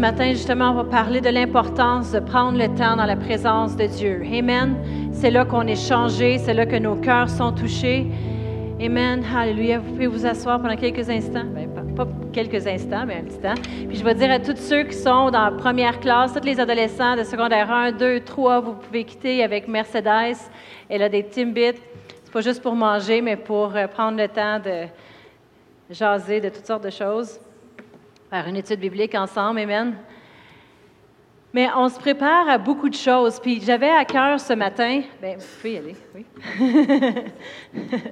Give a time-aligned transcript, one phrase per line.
[0.00, 3.76] ce matin, justement, on va parler de l'importance de prendre le temps dans la présence
[3.76, 4.22] de Dieu.
[4.32, 4.74] Amen.
[5.12, 8.06] C'est là qu'on est changé, c'est là que nos cœurs sont touchés.
[8.82, 9.22] Amen.
[9.36, 9.78] Alléluia.
[9.78, 11.44] Vous pouvez vous asseoir pendant quelques instants.
[11.54, 13.60] Ben, pas, quelques instants, mais un petit temps.
[13.88, 16.58] Puis je vais dire à tous ceux qui sont dans la première classe, tous les
[16.58, 20.38] adolescents de secondaire 1, 2, 3, vous pouvez quitter avec Mercedes.
[20.88, 21.78] Elle a des Timbits.
[22.24, 24.86] C'est pas juste pour manger, mais pour euh, prendre le temps de
[25.90, 27.38] jaser de toutes sortes de choses.
[28.30, 29.58] Faire une étude biblique ensemble.
[29.58, 29.96] Amen.
[31.52, 33.40] Mais on se prépare à beaucoup de choses.
[33.40, 36.24] Puis j'avais à cœur ce matin, bien, vous pouvez y aller, oui.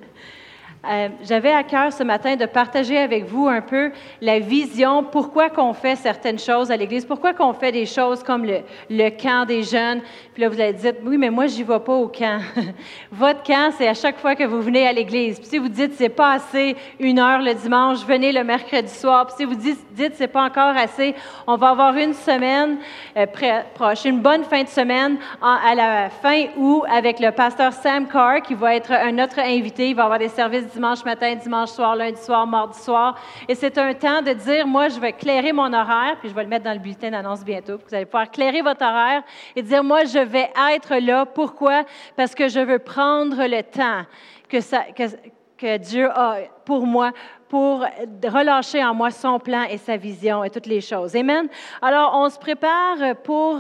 [0.87, 5.51] Euh, j'avais à cœur ce matin de partager avec vous un peu la vision, pourquoi
[5.51, 9.65] qu'on fait certaines choses à l'Église, pourquoi qu'on fait des choses comme le, camp des
[9.65, 10.01] jeunes.
[10.33, 12.41] Puis là, vous allez dire, oui, mais moi, j'y vais pas au camp.
[13.13, 15.41] Votre camp, c'est à chaque fois que vous venez à l'Église.
[15.41, 19.27] Puis si vous dites, c'est pas assez une heure le dimanche, venez le mercredi soir.
[19.27, 21.15] Puis si vous dites, dites c'est pas encore assez,
[21.49, 22.79] on va avoir une semaine
[23.17, 23.27] euh,
[23.75, 28.43] proche, une bonne fin de semaine à la fin août avec le pasteur Sam Carr
[28.43, 29.91] qui va être un autre invité.
[29.91, 33.19] Il va avoir des services dimanche matin, dimanche soir, lundi soir, mardi soir.
[33.49, 36.43] Et c'est un temps de dire, moi, je vais clairer mon horaire, puis je vais
[36.43, 37.79] le mettre dans le bulletin d'annonce bientôt.
[37.79, 39.23] Vous allez pouvoir clairer votre horaire
[39.57, 41.27] et dire, moi, je vais être là.
[41.27, 41.85] Pourquoi?
[42.17, 44.05] Parce que je veux prendre le temps
[44.49, 47.13] que, Dieu a pour moi
[47.49, 51.17] pour relâcher en moi son plan et sa vision et toutes les choses.
[51.17, 51.49] Amen?
[51.81, 53.59] Alors, on se prépare pour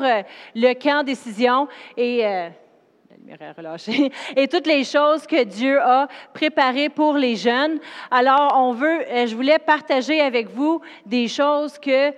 [0.54, 2.50] le camp décision et euh,
[4.36, 7.78] et toutes les choses que Dieu a préparées pour les jeunes.
[8.10, 12.12] Alors, on veut, euh, je voulais partager avec vous des choses que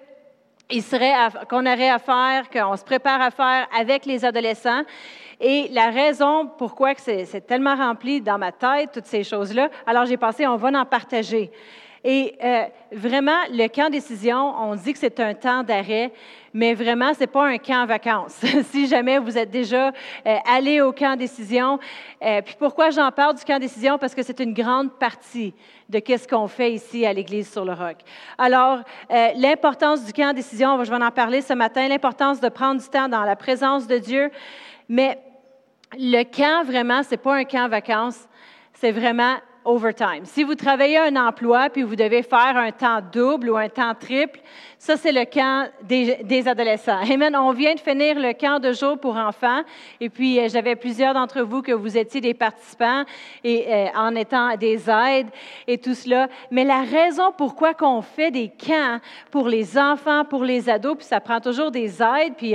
[1.49, 4.83] qu'on aurait à faire, qu'on se prépare à faire avec les adolescents.
[5.41, 10.17] Et la raison pourquoi c'est tellement rempli dans ma tête, toutes ces choses-là, alors j'ai
[10.17, 11.51] pensé, on va en partager.
[12.03, 16.11] Et euh, vraiment, le camp décision, on dit que c'est un temps d'arrêt,
[16.55, 18.41] mais vraiment, ce n'est pas un camp vacances.
[18.71, 21.79] si jamais vous êtes déjà euh, allé au camp décision,
[22.23, 23.99] euh, puis pourquoi j'en parle du camp décision?
[23.99, 25.53] Parce que c'est une grande partie
[25.91, 27.97] de qu'est-ce qu'on fait ici à l'Église sur le Roc.
[28.39, 28.79] Alors,
[29.37, 33.09] l'importance du camp décision, je vais en parler ce matin, l'importance de prendre du temps
[33.09, 34.31] dans la présence de Dieu,
[34.89, 35.19] mais
[35.99, 38.29] le camp, vraiment, ce n'est pas un camp vacances,
[38.73, 39.35] c'est vraiment
[39.65, 40.25] overtime.
[40.25, 43.95] Si vous travaillez un emploi puis vous devez faire un temps double ou un temps
[43.95, 44.41] triple,
[44.79, 47.01] ça, c'est le camp des, adolescents.
[47.13, 47.37] Amen.
[47.37, 49.61] On vient de finir le camp de jour pour enfants.
[50.01, 53.05] Et puis, euh, j'avais plusieurs d'entre vous que vous étiez des participants
[53.45, 55.29] et euh, en étant des aides
[55.67, 56.29] et tout cela.
[56.51, 59.01] Mais la raison pourquoi qu'on fait des camps
[59.31, 62.55] pour les enfants, pour les ados, puis ça prend toujours des aides, puis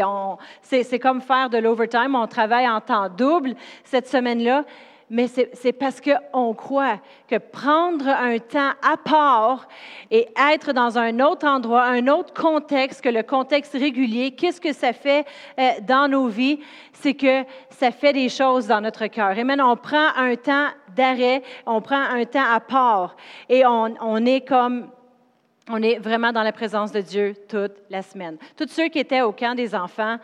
[0.63, 2.15] c'est comme faire de l'overtime.
[2.15, 4.63] On travaille en temps double cette semaine-là
[5.09, 9.67] mais c'est parce qu'on croit que prendre un temps à part
[10.09, 14.73] et être dans un autre endroit, un autre contexte que le contexte régulier, qu'est-ce que
[14.73, 15.25] ça fait
[15.59, 16.59] euh, dans nos vies?
[16.93, 19.37] C'est que ça fait des choses dans notre cœur.
[19.37, 23.15] Et maintenant, on prend un temps d'arrêt, on prend un temps à part
[23.47, 24.87] et on, est comme
[25.69, 28.37] on est vraiment dans la présence de Dieu toute la semaine.
[28.57, 30.17] Tous ceux qui étaient au camp des enfants,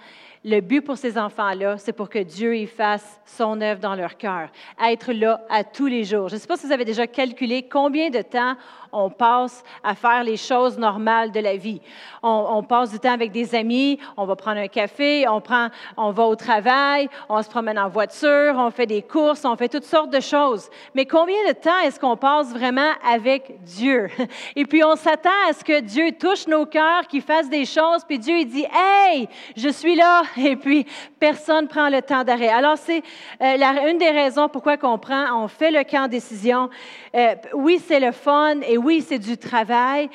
[0.44, 4.18] le but pour ces enfants-là, c'est pour que Dieu y fasse son œuvre dans leur
[4.18, 4.50] cœur,
[4.84, 6.30] être là à tous les jours.
[6.30, 8.56] Je ne sais pas si vous avez déjà calculé combien de temps
[8.92, 11.82] on passe à faire les choses normales de la vie.
[12.24, 16.12] On, passe du temps avec des amis, on va prendre un café, on, prend, on
[16.12, 19.86] va au travail, on se promène en voiture, on fait des courses, on fait toutes
[19.86, 20.70] sortes de choses.
[20.94, 24.08] Mais combien de temps est-ce qu'on passe vraiment avec Dieu?
[24.56, 28.04] Et puis on s'attend à ce que Dieu touche nos cœurs, qu'il fasse des choses,
[28.08, 30.22] puis Dieu il dit, Hey, je suis là.
[30.38, 30.86] Et puis
[31.20, 32.50] personne prend le temps d'arrêt.
[32.50, 33.02] Alors c'est
[33.42, 36.70] euh, une des raisons pourquoi on prend, on fait le camp décision.
[37.16, 40.10] Euh, oui, c'est le fun et oui, c'est du travail,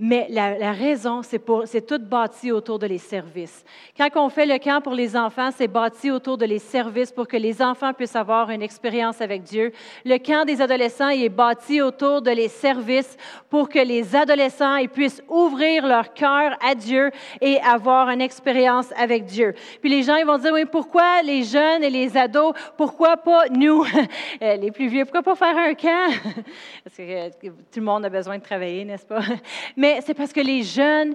[0.00, 3.64] mais la, raison, c'est, pour, c'est tout bâti autour de les services.
[3.96, 7.26] Quand on fait le camp pour les enfants, c'est bâti autour de les services pour
[7.26, 9.72] que les enfants puissent avoir une expérience avec Dieu.
[10.04, 13.16] Le camp des adolescents est bâti autour de les services
[13.50, 17.10] pour que les adolescents puissent ouvrir leur cœur à Dieu
[17.40, 19.54] et avoir une expérience avec Dieu.
[19.80, 23.48] Puis les gens ils vont dire, oui, pourquoi les jeunes et les ados, pourquoi pas
[23.50, 23.84] nous,
[24.42, 26.12] euh, les plus vieux, pourquoi pas faire un camp?
[26.84, 29.22] Parce que euh, tout le monde a besoin de travailler, n'est-ce pas?
[29.76, 31.14] Mais c'est parce que les jeunes,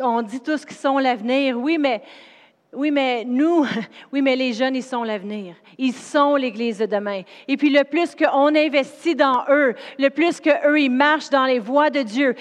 [0.00, 2.02] on dit tous qu'ils sont l'avenir, oui, mais
[2.74, 3.66] Oui, mais nous,
[4.12, 5.54] oui, mais les jeunes, ils sont l'avenir.
[5.76, 7.20] Ils sont l'Église de demain.
[7.46, 11.58] Et puis le plus qu'on investit dans eux, le plus qu'eux, ils marchent dans les
[11.58, 12.34] voies de Dieu,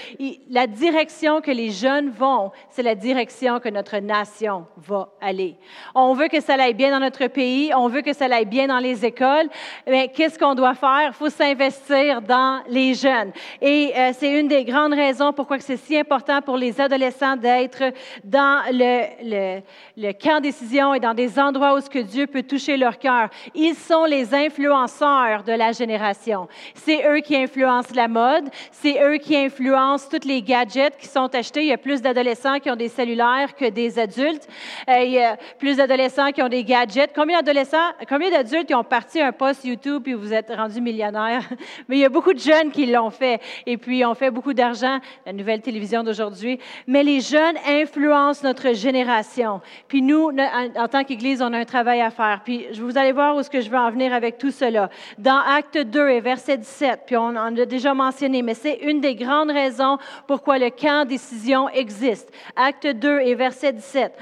[0.50, 5.58] la direction que les jeunes vont, c'est la direction que notre nation va aller.
[5.96, 8.68] On veut que ça aille bien dans notre pays, on veut que ça aille bien
[8.68, 9.50] dans les écoles,
[9.86, 11.08] mais qu'est-ce qu'on doit faire?
[11.08, 13.34] Il faut s'investir dans les jeunes.
[13.62, 17.84] Et euh, c'est une des grandes raisons pourquoi c'est si important pour les adolescents d'être
[18.24, 19.62] dans le, le,
[19.98, 23.30] le camp décision et dans des endroits où ce que Dieu peut toucher leur cœur.
[23.56, 26.48] Ils sont les influenceurs de la génération.
[26.76, 31.34] C'est eux qui influencent la mode, c'est eux qui influencent tous les gadgets qui sont
[31.34, 31.62] achetés.
[31.62, 34.48] Il y a plus d'adolescents qui ont des cellulaires que des adultes.
[34.90, 37.12] Euh, il y a plus d'adolescents qui ont des gadgets.
[37.16, 41.44] Combien d'adolescents, combien d'adultes qui ont parti un post YouTube et vous êtes rendu millionnaire?
[41.88, 44.54] Mais il y a beaucoup de jeunes qui l'ont fait et puis ont fait beaucoup
[44.54, 45.00] d'argent.
[45.26, 46.60] La nouvelle télévision d'aujourd'hui.
[46.86, 49.62] Mais les jeunes influencent notre génération.
[49.88, 52.42] Puis nous, en tant qu'Église, on a un travail à faire.
[52.44, 54.90] Puis vous allez voir où est-ce que je veux en venir avec tout cela.
[55.18, 59.02] Dans Acte 2 et verset 17, puis on en a déjà mentionné, mais c'est une
[59.02, 59.98] des grandes raisons
[60.28, 62.32] pourquoi le camp décision existe.
[62.56, 64.14] Acte 2 et verset 17.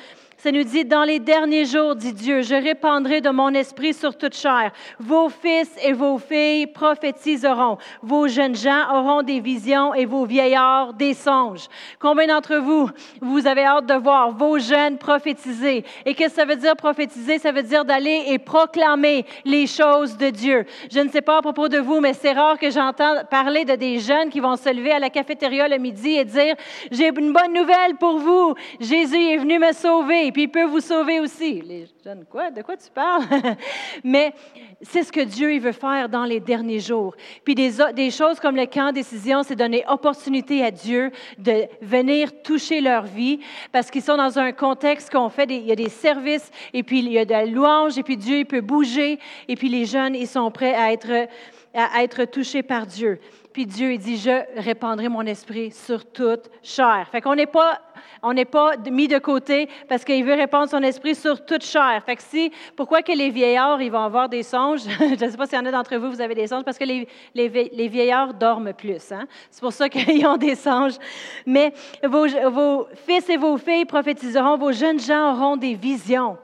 [0.41, 4.17] Ça nous dit, dans les derniers jours, dit Dieu, je répandrai de mon esprit sur
[4.17, 4.71] toute chair.
[4.97, 7.77] Vos fils et vos filles prophétiseront.
[8.01, 11.67] Vos jeunes gens auront des visions et vos vieillards des songes.
[11.99, 12.89] Combien d'entre vous,
[13.19, 15.83] vous avez hâte de voir vos jeunes prophétiser?
[16.05, 17.37] Et qu'est-ce que ça veut dire prophétiser?
[17.37, 20.65] Ça veut dire d'aller et proclamer les choses de Dieu.
[20.89, 23.75] Je ne sais pas à propos de vous, mais c'est rare que j'entende parler de
[23.75, 26.55] des jeunes qui vont se lever à la cafétéria le midi et dire,
[26.91, 28.55] j'ai une bonne nouvelle pour vous.
[28.79, 31.61] Jésus est venu me sauver puis il peut vous sauver aussi.
[31.61, 32.51] Les jeunes, quoi?
[32.51, 33.23] De quoi tu parles?
[34.03, 34.33] Mais
[34.81, 37.15] c'est ce que Dieu il veut faire dans les derniers jours.
[37.43, 42.41] Puis des, des choses comme le camp décision, c'est donner opportunité à Dieu de venir
[42.41, 43.39] toucher leur vie
[43.71, 46.99] parce qu'ils sont dans un contexte qu'on fait, il y a des services et puis
[46.99, 49.85] il y a de la louange et puis Dieu il peut bouger et puis les
[49.85, 51.27] jeunes, ils sont prêts à être,
[51.73, 53.19] à être touchés par Dieu.
[53.53, 57.07] Puis Dieu, il dit, je répandrai mon esprit sur toute chair.
[57.11, 57.81] Fait qu'on n'est pas,
[58.21, 62.03] on n'est pas mis de côté parce qu'il veut répandre son esprit sur toute chair.
[62.05, 64.81] Fait que si, pourquoi que les vieillards, ils vont avoir des songes?
[64.99, 66.77] je ne sais pas s'il y en a d'entre vous, vous avez des songes, parce
[66.77, 69.11] que les, les, vieillards dorment plus.
[69.11, 69.25] Hein?
[69.49, 70.97] C'est pour ça qu'ils ont des songes.
[71.45, 71.73] Mais
[72.03, 76.37] vos, vos fils et vos filles prophétiseront, vos jeunes gens auront des visions.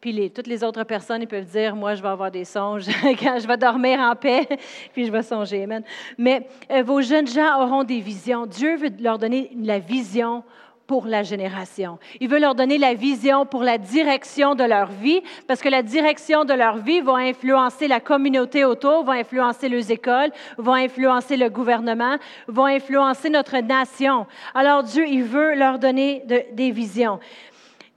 [0.00, 3.38] Puis toutes les autres personnes, ils peuvent dire, moi, je vais avoir des songes quand
[3.40, 4.46] je vais dormir en paix,
[4.92, 5.64] puis je vais songer.
[5.64, 5.82] Amen.
[6.16, 8.46] Mais euh, vos jeunes gens auront des visions.
[8.46, 10.44] Dieu veut leur donner la vision
[10.88, 11.98] pour la génération.
[12.18, 15.82] Il veut leur donner la vision pour la direction de leur vie, parce que la
[15.82, 21.36] direction de leur vie va influencer la communauté autour, va influencer les écoles, va influencer
[21.36, 22.16] le gouvernement,
[22.46, 24.26] va influencer notre nation.
[24.54, 27.20] Alors Dieu, il veut leur donner des visions.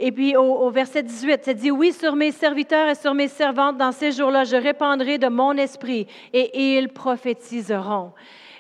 [0.04, 3.78] Et puis au, verset 18, ça dit, oui, sur mes serviteurs et sur mes servantes,
[3.78, 8.12] dans ces jours-là, je répandrai de mon esprit et ils prophétiseront.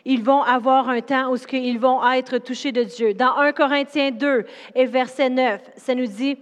[0.05, 3.15] Ils vont avoir un temps où ils vont être touchés de Dieu.
[3.15, 4.45] Dans 1 Corinthiens 2
[4.75, 6.37] et verset 9, ça nous dit,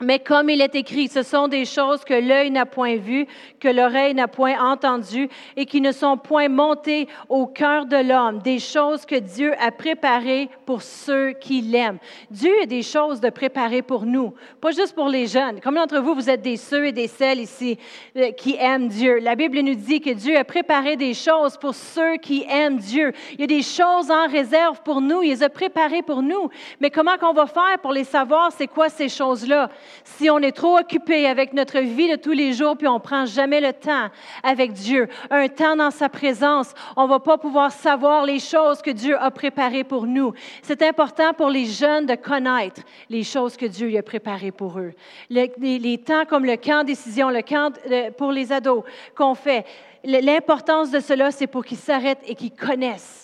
[0.00, 3.26] mais comme il est écrit, ce sont des choses que l'œil n'a point vues,
[3.60, 8.40] que l'oreille n'a point entendues et qui ne sont point montées au cœur de l'homme,
[8.40, 11.98] des choses que Dieu a préparées pour ceux qui l'aiment.
[12.30, 15.60] Dieu a des choses de préparer pour nous, pas juste pour les jeunes.
[15.60, 17.78] Comme d'entre vous, vous êtes des ceux et des celles ici
[18.16, 19.20] euh, qui aiment Dieu?
[19.20, 23.12] La Bible nous dit que Dieu a préparé des choses pour ceux qui aiment Dieu.
[23.34, 26.50] Il y a des choses en réserve pour nous, il les a préparées pour nous.
[26.80, 29.70] Mais comment qu'on va faire pour les savoir, c'est quoi ces choses-là?
[30.04, 33.26] Si on est trop occupé avec notre vie de tous les jours, puis on prend
[33.26, 34.08] jamais le temps
[34.42, 38.90] avec Dieu, un temps dans sa présence, on va pas pouvoir savoir les choses que
[38.90, 40.32] Dieu a préparées pour nous.
[40.62, 44.92] C'est important pour les jeunes de connaître les choses que Dieu a préparées pour eux.
[45.30, 47.72] Les temps comme le camp décision, le camp
[48.16, 48.84] pour les ados
[49.16, 49.64] qu'on fait,
[50.04, 53.23] l'importance de cela, c'est pour qu'ils s'arrêtent et qu'ils connaissent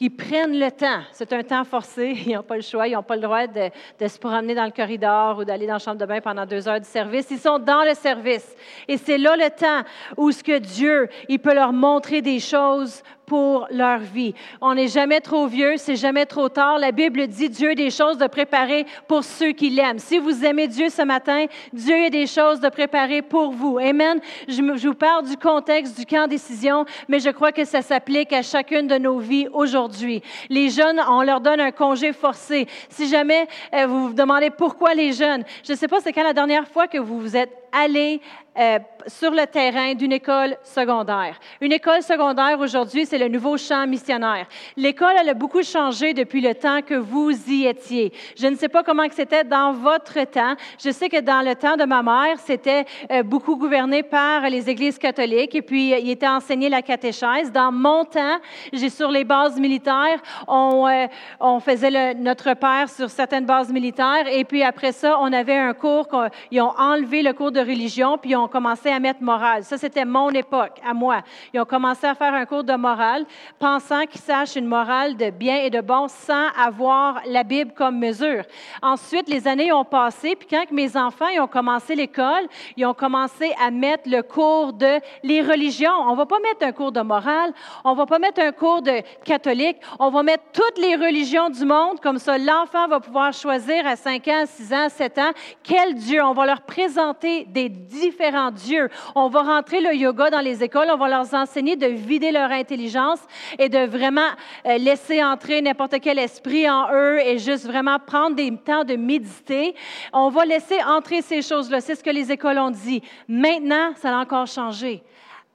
[0.00, 1.02] qu'ils prennent le temps.
[1.12, 2.16] C'est un temps forcé.
[2.26, 2.88] Ils n'ont pas le choix.
[2.88, 3.68] Ils n'ont pas le droit de,
[4.00, 6.66] de, se promener dans le corridor ou d'aller dans la chambre de bain pendant deux
[6.66, 7.26] heures de service.
[7.30, 8.56] Ils sont dans le service.
[8.88, 13.02] Et c'est là le temps où ce que Dieu, il peut leur montrer des choses
[13.30, 14.34] pour leur vie.
[14.60, 16.80] On n'est jamais trop vieux, c'est jamais trop tard.
[16.80, 20.00] La Bible dit Dieu a des choses de préparer pour ceux qui l'aiment.
[20.00, 23.78] Si vous aimez Dieu ce matin, Dieu a des choses de préparer pour vous.
[23.78, 24.18] Amen.
[24.48, 28.42] Je, vous parle du contexte du camp décision, mais je crois que ça s'applique à
[28.42, 30.24] chacune de nos vies aujourd'hui.
[30.48, 32.66] Les jeunes, on leur donne un congé forcé.
[32.88, 36.24] Si jamais euh, vous vous demandez pourquoi les jeunes, je ne sais pas c'est quand
[36.24, 38.20] la dernière fois que vous vous êtes aller
[38.58, 41.38] euh, sur le terrain d'une école secondaire.
[41.60, 44.46] Une école secondaire aujourd'hui, c'est le nouveau champ missionnaire.
[44.76, 48.12] L'école, elle a beaucoup changé depuis le temps que vous y étiez.
[48.36, 50.56] Je ne sais pas comment c'était dans votre temps.
[50.82, 54.68] Je sais que dans le temps de ma mère, c'était euh, beaucoup gouverné par les
[54.68, 57.52] églises catholiques et puis il était enseigné la catéchèse.
[57.52, 58.38] Dans mon temps,
[58.72, 61.06] j'ai sur les bases militaires, on, euh,
[61.38, 65.72] on faisait notre père sur certaines bases militaires et puis après ça, on avait un
[65.72, 66.08] cours,
[66.50, 69.64] ils ont enlevé le cours de religion puis ont commencé à mettre morale.
[69.64, 71.22] Ça, c'était mon époque, à moi.
[71.52, 73.24] Ils ont commencé à faire un cours de morale,
[73.58, 77.98] pensant qu'ils sachent une morale de bien et de bon sans avoir la Bible comme
[77.98, 78.44] mesure.
[78.82, 82.94] Ensuite, les années ont passé, puis quand mes enfants ils ont commencé l'école, ils ont
[82.94, 85.92] commencé à mettre le cours de les religions.
[86.08, 87.52] On va pas mettre un cours de morale,
[87.84, 91.64] on va pas mettre un cours de catholique, on va mettre toutes les religions du
[91.64, 95.30] monde, comme ça l'enfant va pouvoir choisir à 5 ans, 6 ans, 7 ans,
[95.62, 96.22] quel Dieu?
[96.22, 98.88] On va leur présenter des différents Dieu.
[99.14, 102.50] On va rentrer le yoga dans les écoles, on va leur enseigner de vider leur
[102.50, 103.20] intelligence
[103.58, 104.28] et de vraiment
[104.66, 108.96] euh, laisser entrer n'importe quel esprit en eux et juste vraiment prendre des temps de
[108.96, 109.74] méditer.
[110.12, 111.80] On va laisser entrer ces choses-là.
[111.80, 113.02] C'est ce que les écoles ont dit.
[113.28, 115.02] Maintenant, ça a encore changé.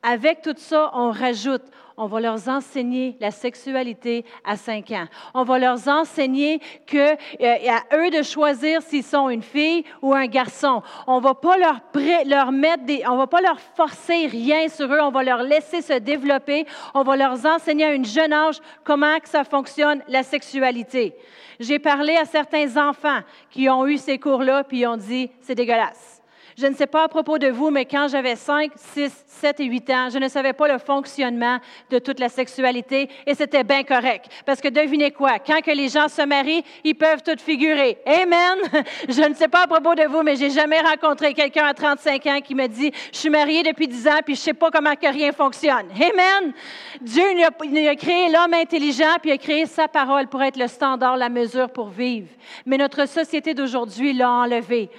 [0.04, 1.64] Avec tout ça, on rajoute,
[1.98, 5.06] on va leur enseigner la sexualité à 5 ans.
[5.34, 10.14] On va leur enseigner que euh, à eux de choisir s'ils sont une fille ou
[10.14, 10.82] un garçon.
[11.08, 11.80] On va pas leur,
[12.26, 15.00] leur mettre des, on va pas leur forcer rien sur eux.
[15.02, 16.66] On va leur laisser se développer.
[16.94, 21.16] On va leur enseigner à un jeune âge comment que ça fonctionne la sexualité.
[21.60, 25.56] J'ai parlé à certains enfants qui ont eu ces cours-là puis ils ont dit c'est
[25.56, 26.22] dégueulasse.
[26.58, 29.66] Je ne sais pas à propos de vous, mais quand j'avais 5, 6, 7 et
[29.66, 31.60] 8 ans, je ne savais pas le fonctionnement
[31.90, 34.28] de toute la sexualité et c'était bien correct.
[34.46, 37.98] Parce que devinez quoi, quand que les gens se marient, ils peuvent tout figurer.
[38.06, 38.60] Amen.
[39.10, 42.26] Je ne sais pas à propos de vous, mais j'ai jamais rencontré quelqu'un à 35
[42.28, 44.96] ans qui me dit, je suis marié depuis 10 ans puis je sais pas comment
[44.96, 45.88] que rien fonctionne.
[45.92, 46.54] Amen.
[47.02, 50.68] Dieu il a créé l'homme intelligent puis il a créé sa parole pour être le
[50.68, 52.30] standard, la mesure pour vivre.
[52.66, 54.90] Mais notre société d'aujourd'hui l'a enlevé.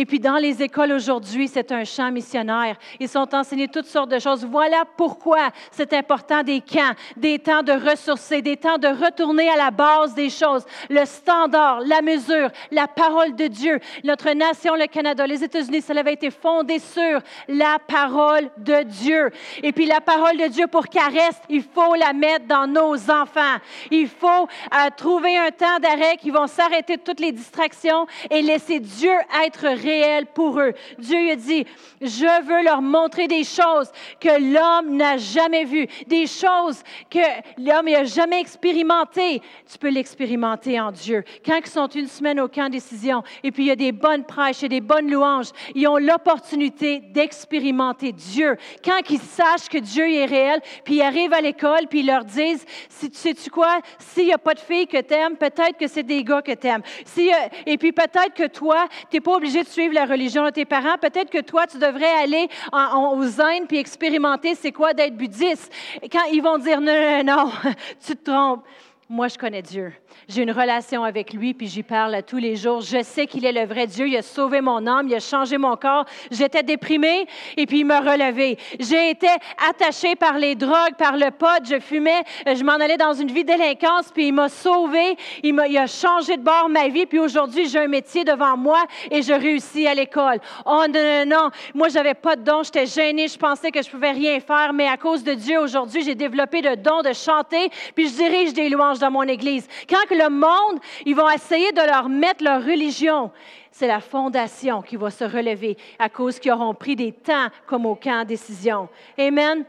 [0.00, 2.76] Et puis dans les écoles aujourd'hui, c'est un champ missionnaire.
[3.00, 4.46] Ils sont enseignés toutes sortes de choses.
[4.46, 9.56] Voilà pourquoi c'est important des camps, des temps de ressourcer, des temps de retourner à
[9.56, 13.80] la base des choses, le standard, la mesure, la parole de Dieu.
[14.04, 19.32] Notre nation, le Canada, les États-Unis, ça avait été fondé sur la parole de Dieu.
[19.64, 22.94] Et puis la parole de Dieu, pour qu'elle reste, il faut la mettre dans nos
[23.10, 23.56] enfants.
[23.90, 28.42] Il faut euh, trouver un temps d'arrêt qui vont s'arrêter de toutes les distractions et
[28.42, 29.10] laisser Dieu
[29.44, 30.72] être réel pour eux.
[30.98, 31.64] Dieu a dit,
[32.00, 33.90] je veux leur montrer des choses
[34.20, 37.18] que l'homme n'a jamais vues, des choses que
[37.58, 39.40] l'homme n'a jamais expérimentées.
[39.70, 41.24] Tu peux l'expérimenter en Dieu.
[41.44, 44.24] Quand ils sont une semaine au camp décision, et puis il y a des bonnes
[44.24, 48.56] prêches et des bonnes louanges, ils ont l'opportunité d'expérimenter Dieu.
[48.84, 52.24] Quand ils sachent que Dieu est réel, puis ils arrivent à l'école, puis ils leur
[52.24, 55.86] disent, si, sais-tu quoi, s'il n'y a pas de filles que tu aimes, peut-être que
[55.86, 56.82] c'est des gars que tu aimes.
[57.04, 57.30] Si,
[57.66, 60.98] et puis peut-être que toi, tu n'es pas obligé de la religion de tes parents.
[61.00, 65.72] Peut-être que toi, tu devrais aller aux Indes puis expérimenter c'est quoi d'être bouddhiste.
[66.10, 67.52] Quand ils vont dire non, non, non,
[68.04, 68.64] tu te trompes.
[69.10, 69.94] Moi, je connais Dieu.
[70.28, 72.82] J'ai une relation avec lui, puis j'y parle tous les jours.
[72.82, 74.06] Je sais qu'il est le vrai Dieu.
[74.06, 76.04] Il a sauvé mon âme, il a changé mon corps.
[76.30, 78.58] J'étais déprimée, et puis il m'a relevé.
[78.78, 79.28] J'ai été
[79.66, 81.64] attachée par les drogues, par le pot.
[81.64, 85.16] Je fumais, je m'en allais dans une vie délinquance, puis il m'a sauvée.
[85.42, 88.84] Il, il a changé de bord ma vie, puis aujourd'hui, j'ai un métier devant moi
[89.10, 90.38] et je réussis à l'école.
[90.66, 91.50] Oh non, non, non.
[91.72, 92.62] Moi, j'avais pas de don.
[92.62, 93.26] J'étais gênée.
[93.28, 96.60] Je pensais que je pouvais rien faire, mais à cause de Dieu, aujourd'hui, j'ai développé
[96.60, 99.66] le don de chanter, puis je dirige des louanges dans mon Église.
[99.88, 103.30] Quand que le monde, ils vont essayer de leur mettre leur religion,
[103.70, 107.86] c'est la fondation qui va se relever à cause qu'ils auront pris des temps comme
[107.86, 108.88] au camp décision.
[109.16, 109.64] Amen.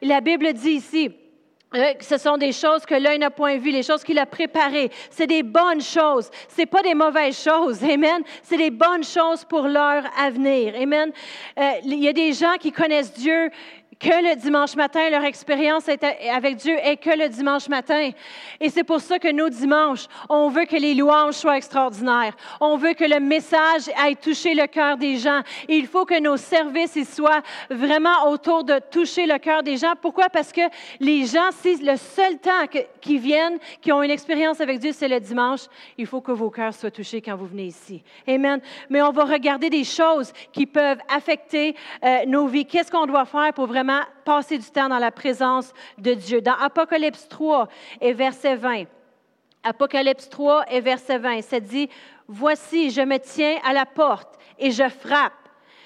[0.00, 1.12] La Bible dit ici,
[1.74, 4.90] euh, ce sont des choses que l'œil n'a point vues, les choses qu'il a préparées.
[5.10, 6.30] C'est des bonnes choses.
[6.48, 7.82] C'est pas des mauvaises choses.
[7.90, 8.22] Amen.
[8.42, 10.74] C'est des bonnes choses pour leur avenir.
[10.76, 11.12] Amen.
[11.58, 13.50] Euh, il y a des gens qui connaissent Dieu
[14.02, 18.10] que le dimanche matin, leur expérience avec Dieu est que le dimanche matin.
[18.60, 22.34] Et c'est pour ça que nos dimanches, on veut que les louanges soient extraordinaires.
[22.60, 25.42] On veut que le message aille toucher le cœur des gens.
[25.68, 29.92] Il faut que nos services soient vraiment autour de toucher le cœur des gens.
[30.00, 30.28] Pourquoi?
[30.28, 30.62] Parce que
[30.98, 32.66] les gens, si le seul temps
[33.00, 35.60] qu'ils viennent, qui ont une expérience avec Dieu, c'est le dimanche,
[35.96, 38.02] il faut que vos cœurs soient touchés quand vous venez ici.
[38.26, 38.60] Amen.
[38.90, 42.66] Mais on va regarder des choses qui peuvent affecter euh, nos vies.
[42.66, 43.91] Qu'est-ce qu'on doit faire pour vraiment
[44.24, 46.40] passer du temps dans la présence de Dieu.
[46.40, 47.68] Dans Apocalypse 3
[48.00, 48.84] et verset 20,
[49.62, 51.88] Apocalypse 3 et verset 20, ça dit,
[52.28, 55.32] Voici, je me tiens à la porte et je frappe.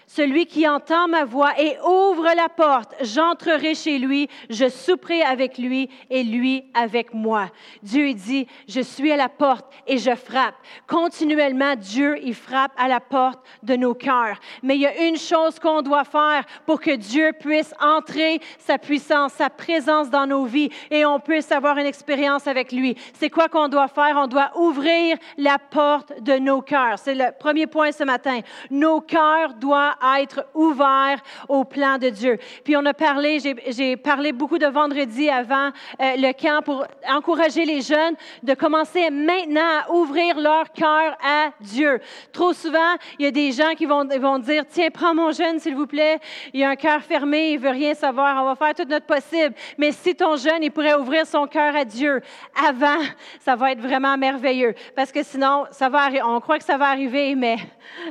[0.08, 5.58] Celui qui entend ma voix et ouvre la porte, j'entrerai chez lui, je souperai avec
[5.58, 7.48] lui et lui avec moi.
[7.82, 10.54] Dieu dit, je suis à la porte et je frappe.
[10.86, 14.38] Continuellement, Dieu, il frappe à la porte de nos cœurs.
[14.62, 18.78] Mais il y a une chose qu'on doit faire pour que Dieu puisse entrer sa
[18.78, 22.96] puissance, sa présence dans nos vies et on puisse avoir une expérience avec lui.
[23.14, 24.16] C'est quoi qu'on doit faire?
[24.16, 27.00] On doit ouvrir la porte de nos cœurs.
[27.00, 28.38] C'est le premier point ce matin.
[28.70, 32.38] Nos cœurs doivent être ouverts au plan de Dieu.
[32.65, 33.38] Puis on a parlé,
[33.69, 35.69] j'ai parlé beaucoup de vendredi avant
[36.00, 41.50] euh, le camp pour encourager les jeunes de commencer maintenant à ouvrir leur cœur à
[41.61, 42.00] Dieu.
[42.33, 44.05] Trop souvent, il y a des gens qui vont,
[44.38, 46.19] dire, tiens, prends mon jeune, s'il vous plaît.
[46.53, 48.43] Il a un cœur fermé, il veut rien savoir.
[48.43, 49.55] On va faire tout notre possible.
[49.79, 52.21] Mais si ton jeune, il pourrait ouvrir son cœur à Dieu
[52.69, 53.03] avant,
[53.41, 54.75] ça va être vraiment merveilleux.
[54.95, 57.57] Parce que sinon, ça va, on croit que ça va arriver, mais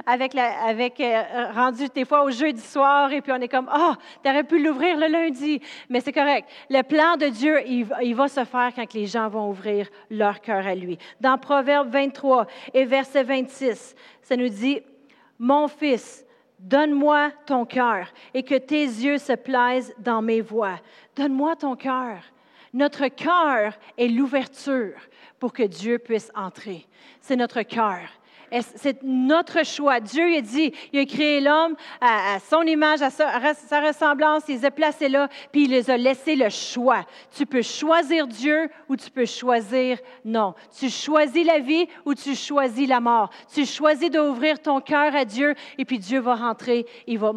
[0.05, 1.23] avec, avec euh,
[1.53, 4.43] rendu des fois au jeudi soir, et puis on est comme, ah, oh, tu aurais
[4.43, 5.61] pu l'ouvrir le lundi.
[5.89, 6.49] Mais c'est correct.
[6.69, 10.65] Le plan de Dieu, il, va se faire quand les gens vont ouvrir leur cœur
[10.65, 10.97] à lui.
[11.19, 14.81] Dans Proverbe 23 et verset 26, ça nous dit,
[15.37, 16.25] mon fils,
[16.59, 20.79] donne-moi ton cœur et que tes yeux se plaisent dans mes voies.
[21.15, 22.17] Donne-moi ton cœur.
[22.73, 24.99] Notre cœur est l'ouverture
[25.39, 26.85] pour que Dieu puisse entrer.
[27.21, 28.01] C'est notre cœur.
[28.75, 29.99] C'est notre choix.
[29.99, 34.65] Dieu a dit, il a créé l'homme à, son image, à sa, ressemblance, il les
[34.65, 37.05] a placés là, puis il les a laissés le choix.
[37.35, 40.53] Tu peux choisir Dieu ou tu peux choisir non.
[40.77, 43.29] Tu choisis la vie ou tu choisis la mort.
[43.53, 47.31] Tu choisis d'ouvrir ton cœur à Dieu et puis Dieu va rentrer, il va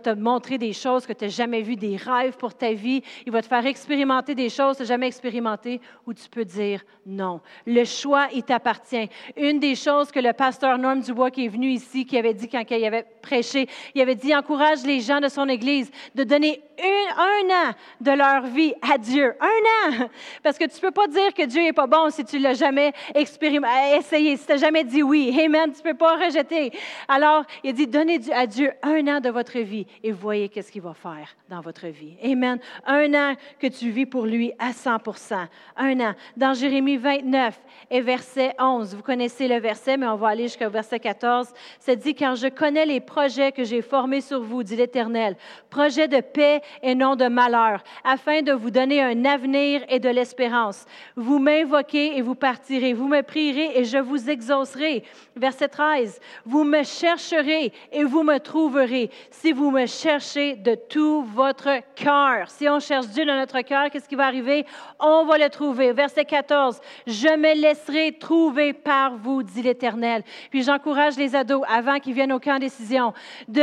[0.00, 3.02] te montrer des choses que tu n'as jamais vues, des rêves pour ta vie.
[3.26, 6.44] Il va te faire expérimenter des choses que tu n'as jamais expérimentées ou tu peux
[6.44, 7.40] dire non.
[7.66, 9.08] Le choix, il t'appartient.
[9.36, 12.48] Une des choses que le pasteur Norm Dubois qui est venu ici, qui avait dit
[12.48, 16.62] quand il avait prêché, il avait dit encourage les gens de son Église de donner
[17.16, 19.34] un an de leur vie à Dieu.
[19.40, 20.08] Un an!
[20.42, 22.42] Parce que tu ne peux pas dire que Dieu n'est pas bon si tu ne
[22.42, 25.36] l'as jamais essayé, si tu n'as jamais dit oui.
[25.44, 25.72] Amen.
[25.72, 26.72] Tu ne peux pas rejeter.
[27.08, 30.82] Alors, il dit donnez à Dieu un an de votre vie et voyez qu'est-ce qu'il
[30.82, 32.14] va faire dans votre vie.
[32.22, 32.58] Amen.
[32.86, 34.96] Un an que tu vis pour lui à 100
[35.76, 36.14] Un an.
[36.36, 37.60] Dans Jérémie 29
[37.90, 41.48] et verset 11, vous connaissez le verset, mais on va aller jusqu'au verset 14.
[41.78, 45.36] Ça dit, car je connais les projets que j'ai formés sur vous, dit l'Éternel,
[45.70, 50.08] projets de paix et non de malheur, afin de vous donner un avenir et de
[50.08, 50.86] l'espérance.
[51.16, 52.92] Vous m'invoquez et vous partirez.
[52.92, 55.04] Vous me prierez et je vous exaucerai.
[55.36, 56.20] Verset 13.
[56.44, 62.50] Vous me chercherez et vous me trouverez si vous me cherchez de tout votre cœur.
[62.50, 64.66] Si on cherche Dieu dans notre cœur, qu'est-ce qui va arriver?
[64.98, 65.92] On va le trouver.
[65.92, 66.80] Verset 14.
[67.06, 70.09] Je me laisserai trouver par vous, dit l'Éternel.
[70.50, 73.12] Puis j'encourage les ados, avant qu'ils viennent au camp décision,
[73.48, 73.62] de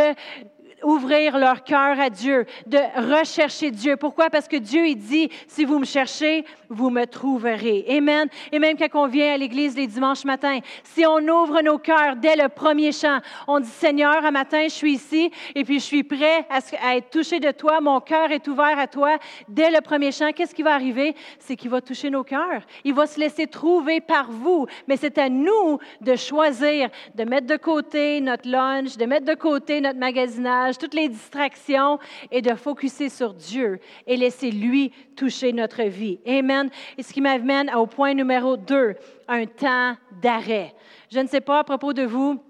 [0.84, 2.78] ouvrir leur cœur à Dieu, de
[3.20, 3.98] rechercher Dieu.
[3.98, 4.30] Pourquoi?
[4.30, 7.86] Parce que Dieu, il dit, si vous me cherchez, vous me trouverez.
[7.90, 8.28] Amen.
[8.52, 12.16] Et même quand on vient à l'église les dimanches matins, si on ouvre nos cœurs
[12.16, 15.86] dès le premier chant, on dit, Seigneur, un matin, je suis ici et puis je
[15.86, 19.18] suis prêt à, être touché de toi, mon cœur est ouvert à toi.
[19.48, 21.16] Dès le premier chant, qu'est-ce qui va arriver?
[21.40, 22.62] C'est qu'il va toucher nos cœurs.
[22.84, 24.68] Il va se laisser trouver par vous.
[24.88, 29.36] Mais c'est à nous de choisir, de mettre de côté notre lunch, de mettre de
[29.36, 32.00] côté notre magasinage, toutes les distractions
[32.32, 36.20] et de focuser sur Dieu et laisser lui toucher notre vie.
[36.26, 36.70] Amen.
[36.98, 38.96] Et ce qui m'amène au point numéro deux,
[39.28, 40.74] un temps d'arrêt.
[41.12, 42.42] Je ne sais pas à propos de vous,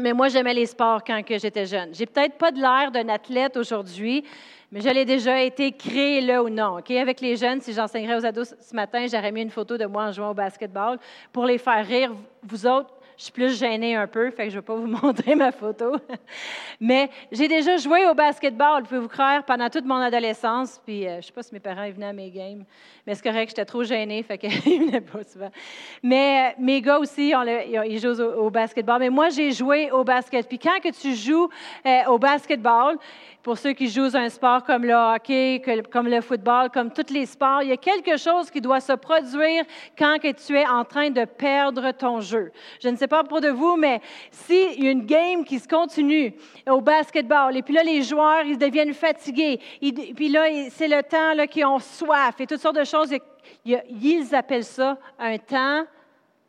[0.00, 1.94] mais moi, j'aimais les sports quand j'étais jeune.
[1.94, 4.24] J'ai peut-être pas l'air d'un athlète aujourd'hui,
[4.70, 6.78] mais je déjà été créé là ou non.
[6.78, 9.84] Ok, Avec les jeunes, si j'enseignerais aux ados ce matin, j'aurais mis une photo de
[9.84, 10.98] moi en jouant au basketball
[11.30, 12.12] pour les faire rire.
[12.42, 14.86] Vous autres, je suis plus gênée un peu, fait que je ne vais pas vous
[15.02, 15.96] montrer ma photo.
[16.80, 20.80] Mais j'ai déjà joué au basketball, pouvez-vous croire, pendant toute mon adolescence.
[20.84, 22.64] Puis euh, je ne sais pas si mes parents venaient à mes games,
[23.06, 25.50] mais c'est correct, j'étais trop gênée, fait qu'ils ne venaient pas souvent.
[26.02, 28.98] Mais euh, mes gars aussi, ils jouent au, basketball.
[29.00, 30.48] Mais moi, j'ai joué au basket.
[30.48, 31.48] Puis quand que tu joues
[31.86, 32.96] euh, au basketball,
[33.42, 37.26] pour ceux qui jouent un sport comme le hockey, comme le football, comme tous les
[37.26, 39.64] sports, il y a quelque chose qui doit se produire
[39.98, 42.52] quand que tu es en train de perdre ton jeu.
[43.02, 46.34] Sais pas pour de vous, mais s'il y a une game qui se continue
[46.68, 51.02] au basketball, et puis là, les joueurs, ils deviennent fatigués, et puis là, c'est le
[51.02, 53.12] temps là, qu'ils ont soif et toutes sortes de choses,
[53.64, 55.84] ils appellent ça un temps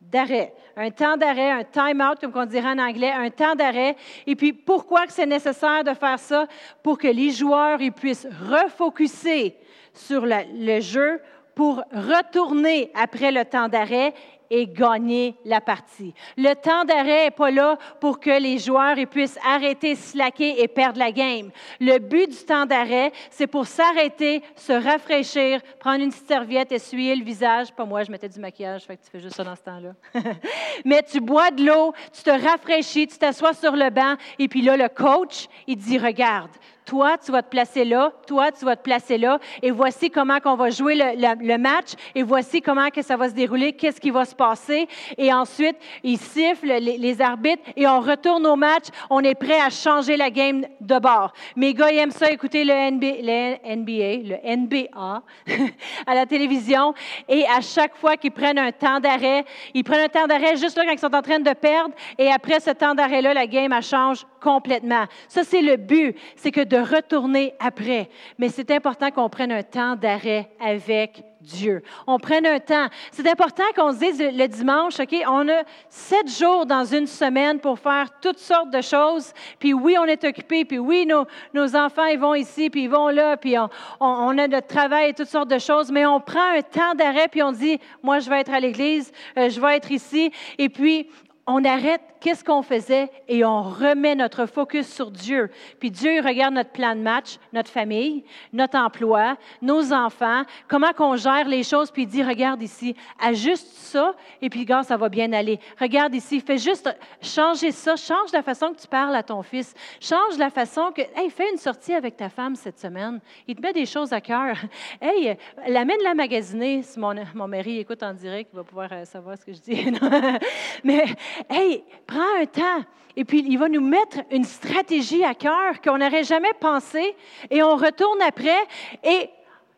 [0.00, 0.54] d'arrêt.
[0.76, 3.96] Un temps d'arrêt, un time-out, comme on dirait en anglais, un temps d'arrêt.
[4.26, 6.46] Et puis, pourquoi c'est nécessaire de faire ça?
[6.82, 9.56] Pour que les joueurs ils puissent refocuser
[9.92, 11.20] sur le jeu
[11.54, 14.12] pour retourner après le temps d'arrêt
[14.50, 16.14] et gagner la partie.
[16.36, 20.98] Le temps d'arrêt n'est pas là pour que les joueurs puissent arrêter, slacker et perdre
[20.98, 21.50] la game.
[21.80, 27.14] Le but du temps d'arrêt, c'est pour s'arrêter, se rafraîchir, prendre une petite serviette, essuyer
[27.16, 27.72] le visage.
[27.72, 29.94] Pas moi, je mettais du maquillage, fait que tu fais juste ça dans ce temps-là.
[30.84, 34.62] Mais tu bois de l'eau, tu te rafraîchis, tu t'assois sur le banc, et puis
[34.62, 36.50] là, le coach, il dit, regarde,
[36.84, 40.38] toi, tu vas te placer là, toi, tu vas te placer là, et voici comment
[40.44, 44.10] on va jouer le, match, et voici comment que ça va se dérouler, qu'est-ce qui
[44.10, 44.88] va se passer.
[45.16, 49.70] Et ensuite, ils sifflent les, arbitres, et on retourne au match, on est prêt à
[49.70, 51.32] changer la game de bord.
[51.56, 55.22] Mes gars, ils aiment ça, écouter le, NBA, le NBA
[56.06, 56.94] à la télévision,
[57.28, 60.76] et à chaque fois qu'ils prennent un temps d'arrêt, ils prennent un temps d'arrêt juste
[60.76, 63.72] là quand ils sont en train de perdre, et après ce temps d'arrêt-là, la game,
[63.72, 65.04] elle change complètement.
[65.28, 68.08] Ça, c'est le but, c'est que de retourner après.
[68.38, 71.82] Mais c'est important qu'on prenne un temps d'arrêt avec Dieu.
[72.06, 72.88] On prenne un temps.
[73.12, 77.60] C'est important qu'on se dise le dimanche, OK, on a sept jours dans une semaine
[77.60, 79.32] pour faire toutes sortes de choses.
[79.58, 80.64] Puis oui, on est occupé.
[80.64, 83.36] Puis oui, nos, nos enfants, ils vont ici, puis ils vont là.
[83.36, 83.68] Puis on,
[84.00, 85.90] on, a notre travail et toutes sortes de choses.
[85.90, 89.12] Mais on prend un temps d'arrêt, puis on dit, moi, je vais être à l'église,
[89.36, 90.32] euh, je vais être ici.
[90.58, 91.08] Et puis,
[91.46, 95.50] on arrête qu'est-ce qu'on faisait et on remet notre focus sur Dieu.
[95.78, 101.16] Puis Dieu regarde notre plan de match, notre famille, notre emploi, nos enfants, comment qu'on
[101.16, 105.10] gère les choses, puis il dit, regarde ici, ajuste ça, et puis gars, ça va
[105.10, 105.60] bien aller.
[105.78, 106.88] Regarde ici, fais juste
[107.20, 111.02] changer ça, change la façon que tu parles à ton fils, change la façon que,
[111.02, 114.20] hey, fais une sortie avec ta femme cette semaine, il te met des choses à
[114.20, 114.56] cœur.
[115.00, 119.36] Hey, l'amène-la magasiner, si mon, mon mari écoute en direct, il va pouvoir euh, savoir
[119.36, 119.92] ce que je dis.
[120.84, 121.04] Mais,
[121.50, 122.84] hey, prend un temps.
[123.16, 127.14] Et puis il va nous mettre une stratégie à cœur qu'on n'aurait jamais pensé.
[127.50, 128.66] Et on retourne après.
[129.04, 129.30] Et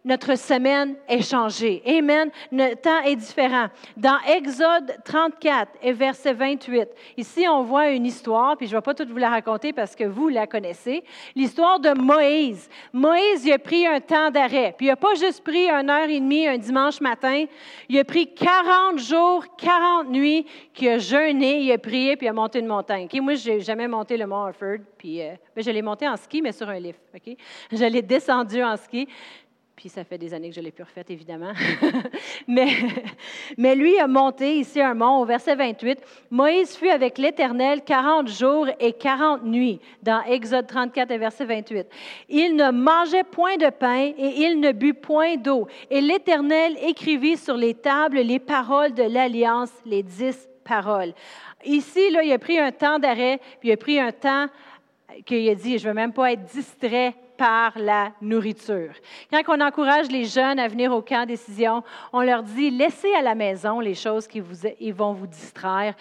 [0.07, 1.83] notre semaine est changée.
[1.85, 2.31] Amen.
[2.53, 3.67] Le temps est différent.
[3.97, 8.83] Dans Exode 34 et verset 28, ici on voit une histoire, puis je ne vais
[8.83, 11.03] pas tout vous la raconter parce que vous la connaissez,
[11.35, 12.69] l'histoire de Moïse.
[12.93, 16.09] Moïse, il a pris un temps d'arrêt, puis il n'a pas juste pris une heure
[16.09, 17.45] et demie un dimanche matin,
[17.89, 22.31] il a pris 40 jours, 40 nuits qu'il a jeûné, il a prié, puis il
[22.31, 23.09] a monté une montagne.
[23.21, 26.17] Moi, je n'ai jamais monté le mont Harford, puis euh, ben, je l'ai monté en
[26.17, 27.01] ski, mais sur un lift.
[27.73, 29.09] Je l'ai descendu en ski.
[29.77, 31.53] Puis ça fait des années que je l'ai plus refaite, évidemment.
[32.49, 32.69] mais,
[33.59, 35.99] mais lui a monté ici un mont au verset 28.
[36.31, 41.87] Moïse fut avec l'Éternel 40 jours et 40 nuits, dans Exode 34 et verset 28.
[42.31, 45.69] Il ne mangeait point de pain et il ne but point d'eau.
[45.91, 51.13] Et l'Éternel écrivit sur les tables les paroles de l'Alliance, les dix paroles.
[51.67, 54.47] Ici, là, il a pris un temps d'arrêt, puis il a pris un temps
[55.27, 58.93] qu'il a dit, je ne veux même pas être distrait par la nourriture.
[59.31, 63.23] Quand on encourage les jeunes à venir au camp décision, on leur dit laissez à
[63.23, 65.95] la maison les choses qui vont vous distraire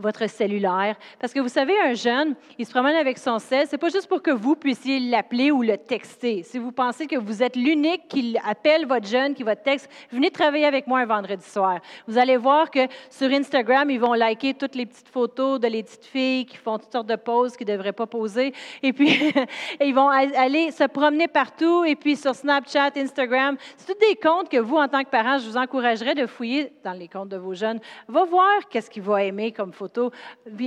[0.00, 0.96] votre cellulaire.
[1.18, 4.08] Parce que vous savez, un jeune, il se promène avec son cell, c'est pas juste
[4.08, 6.42] pour que vous puissiez l'appeler ou le texter.
[6.42, 10.30] Si vous pensez que vous êtes l'unique qui appelle votre jeune, qui votre texte, venez
[10.30, 11.80] travailler avec moi un vendredi soir.
[12.06, 15.82] Vous allez voir que sur Instagram, ils vont liker toutes les petites photos de les
[15.82, 18.52] petites filles qui font toutes sortes de poses qu'ils ne devraient pas poser.
[18.82, 19.32] Et puis,
[19.80, 21.84] ils vont aller se promener partout.
[21.84, 25.38] Et puis, sur Snapchat, Instagram, c'est tous des comptes que vous, en tant que parents,
[25.38, 27.80] je vous encouragerais de fouiller dans les comptes de vos jeunes.
[28.08, 29.89] Va voir qu'est-ce qu'ils vont aimer comme photo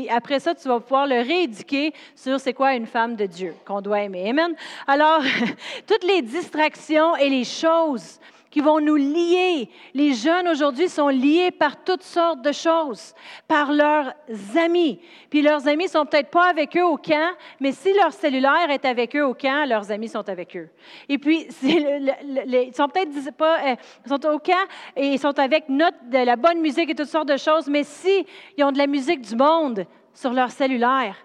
[0.09, 3.81] après ça, tu vas pouvoir le rééduquer sur c'est quoi une femme de Dieu qu'on
[3.81, 4.29] doit aimer.
[4.29, 4.55] Amen.
[4.87, 5.21] Alors,
[5.87, 8.19] toutes les distractions et les choses
[8.53, 9.67] qui vont nous lier.
[9.95, 13.15] Les jeunes aujourd'hui sont liés par toutes sortes de choses,
[13.47, 14.13] par leurs
[14.55, 14.99] amis.
[15.31, 18.85] Puis leurs amis sont peut-être pas avec eux au camp, mais si leur cellulaire est
[18.85, 20.69] avec eux au camp, leurs amis sont avec eux.
[21.09, 25.97] Et puis, ils sont peut-être pas, euh, sont au camp et ils sont avec notre,
[26.11, 28.23] de la bonne musique et toutes sortes de choses, mais si
[28.55, 31.15] ils ont de la musique du monde sur leur cellulaire,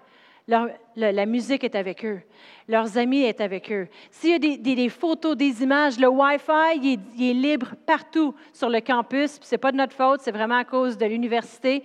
[0.99, 2.21] la musique est avec eux
[2.69, 3.89] leurs amis est avec eux.
[4.11, 8.81] S'il y a des, photos, des images, le Wi-Fi, il est, libre partout sur le
[8.81, 9.39] campus.
[9.41, 11.83] Ce n'est pas de notre faute, c'est vraiment à cause de l'université.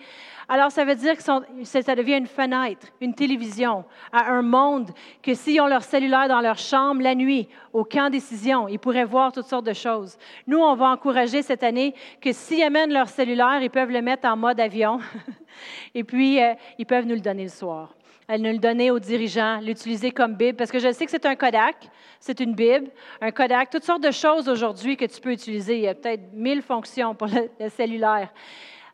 [0.50, 5.34] Alors, ça veut dire que ça devient une fenêtre, une télévision à un monde que
[5.34, 9.32] s'ils ont leur cellulaire dans leur chambre la nuit, au camp décision, ils pourraient voir
[9.32, 10.18] toutes sortes de choses.
[10.46, 14.28] Nous, on va encourager cette année que s'ils amènent leur cellulaire, ils peuvent le mettre
[14.28, 15.00] en mode avion
[15.96, 17.96] et puis euh, ils peuvent nous le donner le soir
[18.28, 21.26] elle nous le donnait aux dirigeants, l'utiliser comme Bible, parce que je sais que c'est
[21.26, 21.76] un Kodak,
[22.20, 22.90] c'est une Bible,
[23.22, 25.78] un Kodak, toutes sortes de choses aujourd'hui que tu peux utiliser.
[25.78, 28.30] Il y a peut-être mille fonctions pour le, cellulaire.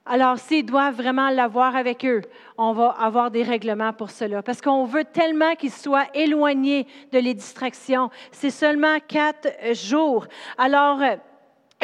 [0.05, 2.21] Alors, s'ils doivent vraiment l'avoir avec eux,
[2.57, 4.41] on va avoir des règlements pour cela.
[4.41, 8.09] Parce qu'on veut tellement qu'ils soient éloignés de les distractions.
[8.31, 10.25] C'est seulement quatre jours.
[10.57, 11.15] Alors, euh,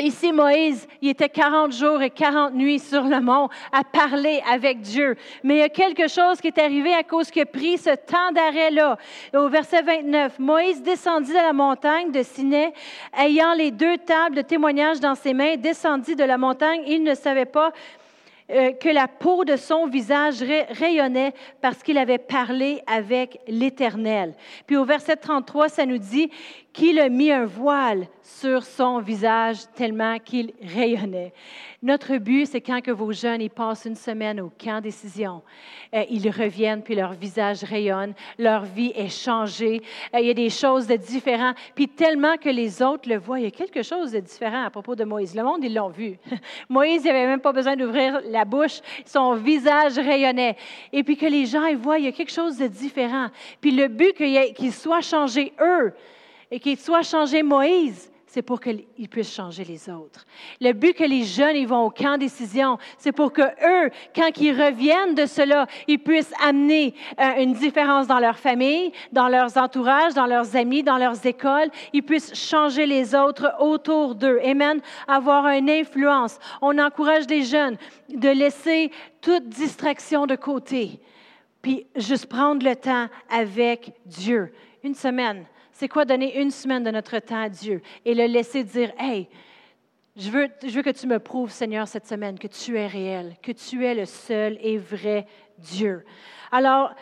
[0.02, 4.82] Ici, Moïse, il était 40 jours et 40 nuits sur le mont à parler avec
[4.82, 5.16] Dieu.
[5.42, 7.96] Mais il y a quelque chose qui est arrivé à cause qu'il a pris ce
[7.96, 8.98] temps d'arrêt-là.
[9.34, 12.74] Au verset 29, Moïse descendit de la montagne de Siné,
[13.18, 16.82] ayant les deux tables de témoignage dans ses mains, descendit de la montagne.
[16.88, 17.72] Il ne savait pas
[18.52, 24.36] euh, que la peau de son visage rayonnait parce qu'il avait parlé avec l'Éternel.
[24.68, 26.30] Puis au verset 33, ça nous dit
[26.76, 31.32] qu'il a mis un voile sur son visage tellement qu'il rayonnait.
[31.82, 35.42] Notre but, c'est quand que vos jeunes ils passent une semaine au camp décision,
[35.94, 39.82] euh, ils reviennent puis leur visage rayonne, leur vie est changée,
[40.14, 43.40] euh, il y a des choses de différentes, puis tellement que les autres le voient,
[43.40, 45.34] il y a quelque chose de différent à propos de Moïse.
[45.34, 46.18] Le monde, ils l'ont vu.
[46.68, 50.58] Moïse, il n'avait même pas besoin d'ouvrir la bouche, son visage rayonnait.
[50.92, 53.28] Et puis que les gens ils voient, il y a quelque chose de différent.
[53.62, 55.94] Puis le but qu'ils soient changés eux
[56.52, 60.26] et qu'ils soient changés Moïse, c'est pour qu'ils puissent changer les autres.
[60.60, 64.30] Le but que les jeunes ils vont au camp décision, c'est pour que eux, quand
[64.42, 69.58] ils reviennent de cela, ils puissent amener euh, une différence dans leur famille, dans leurs
[69.58, 71.70] entourages, dans leurs amis, dans leurs écoles.
[71.94, 74.42] Ils puissent changer les autres autour d'eux.
[74.44, 74.82] Amen.
[75.08, 76.38] Avoir une influence.
[76.62, 77.78] On encourage les jeunes
[78.10, 81.00] de laisser toute distraction de côté,
[81.62, 84.52] puis juste prendre le temps avec Dieu.
[84.84, 88.64] Une semaine c'est quoi donner une semaine de notre temps à Dieu et le laisser
[88.64, 89.28] dire, hey,
[90.16, 93.36] je veux, je veux que tu me prouves, Seigneur, cette semaine que tu es réel,
[93.44, 96.06] que tu es le seul et vrai Dieu.
[96.52, 96.94] Alors,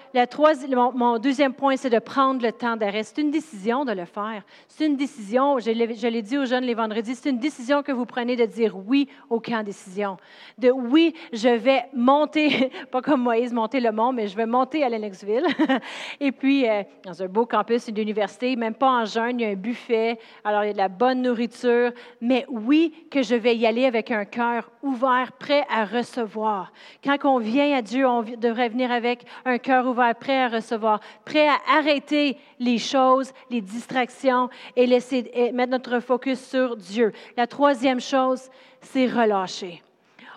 [0.94, 3.04] mon, deuxième point, c'est de prendre le temps d'arrêt.
[3.04, 4.44] C'est une décision de le faire.
[4.68, 8.06] C'est une décision, je l'ai dit aux jeunes les vendredis, c'est une décision que vous
[8.06, 10.18] prenez de dire oui au camp décision.
[10.58, 14.84] De oui, je vais monter, pas comme Moïse, monter le mont, mais je vais monter
[14.84, 15.46] à Lennoxville.
[16.20, 19.46] Et puis, euh, dans un beau campus, une université, même pas en jeûne, il y
[19.46, 23.36] a un buffet, alors il y a de la bonne nourriture, mais oui, que je
[23.36, 26.72] vais y aller avec un cœur ouvert, prêt à recevoir.
[27.04, 31.00] Quand on vient à Dieu, on devrait venir avec un cœur ouvert, prêt à recevoir,
[31.26, 37.12] prêt à arrêter les choses, les distractions et laisser mettre notre focus sur Dieu.
[37.38, 38.50] La troisième chose,
[38.82, 39.82] c'est relâcher.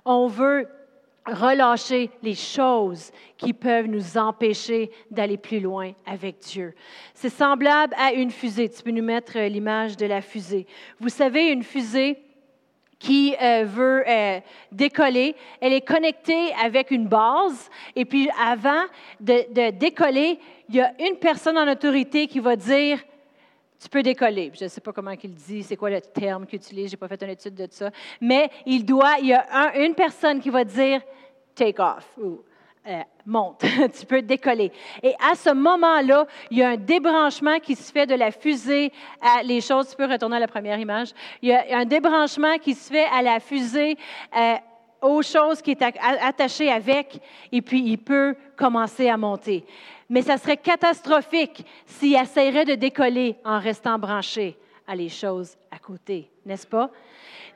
[0.04, 0.68] On veut
[1.26, 6.74] relâcher les choses qui peuvent nous empêcher d'aller plus loin avec Dieu.
[7.14, 8.68] C'est semblable à une fusée.
[8.68, 10.66] Tu peux nous mettre l'image de la fusée.
[11.00, 12.22] Vous savez, une fusée,
[12.98, 14.40] qui euh, veut euh,
[14.72, 15.34] décoller.
[15.60, 17.68] Elle est connectée avec une base.
[17.94, 18.84] Et puis, avant
[19.20, 22.98] de, décoller, il y a une personne en autorité qui va dire
[23.78, 24.50] tu peux décoller.
[24.58, 26.98] Je ne sais pas comment il dit, c'est quoi le terme qu'il utilise, je n'ai
[26.98, 27.90] pas fait une étude de ça.
[28.22, 31.02] Mais il doit, il y a une personne qui va dire
[31.54, 32.18] take off
[32.88, 33.64] euh, monte,
[33.98, 34.72] tu peux décoller.
[35.02, 38.92] Et à ce moment-là, il y a un débranchement qui se fait de la fusée
[39.20, 39.90] à les choses.
[39.90, 41.10] Tu peux retourner à la première image.
[41.42, 43.96] Il y a un débranchement qui se fait à la fusée.
[44.36, 44.54] Euh,
[45.02, 47.20] aux choses qui est attachées avec,
[47.52, 49.64] et puis il peut commencer à monter.
[50.08, 55.78] Mais ça serait catastrophique s'il essaierait de décoller en restant branché à les choses à
[55.78, 56.90] côté, n'est-ce pas?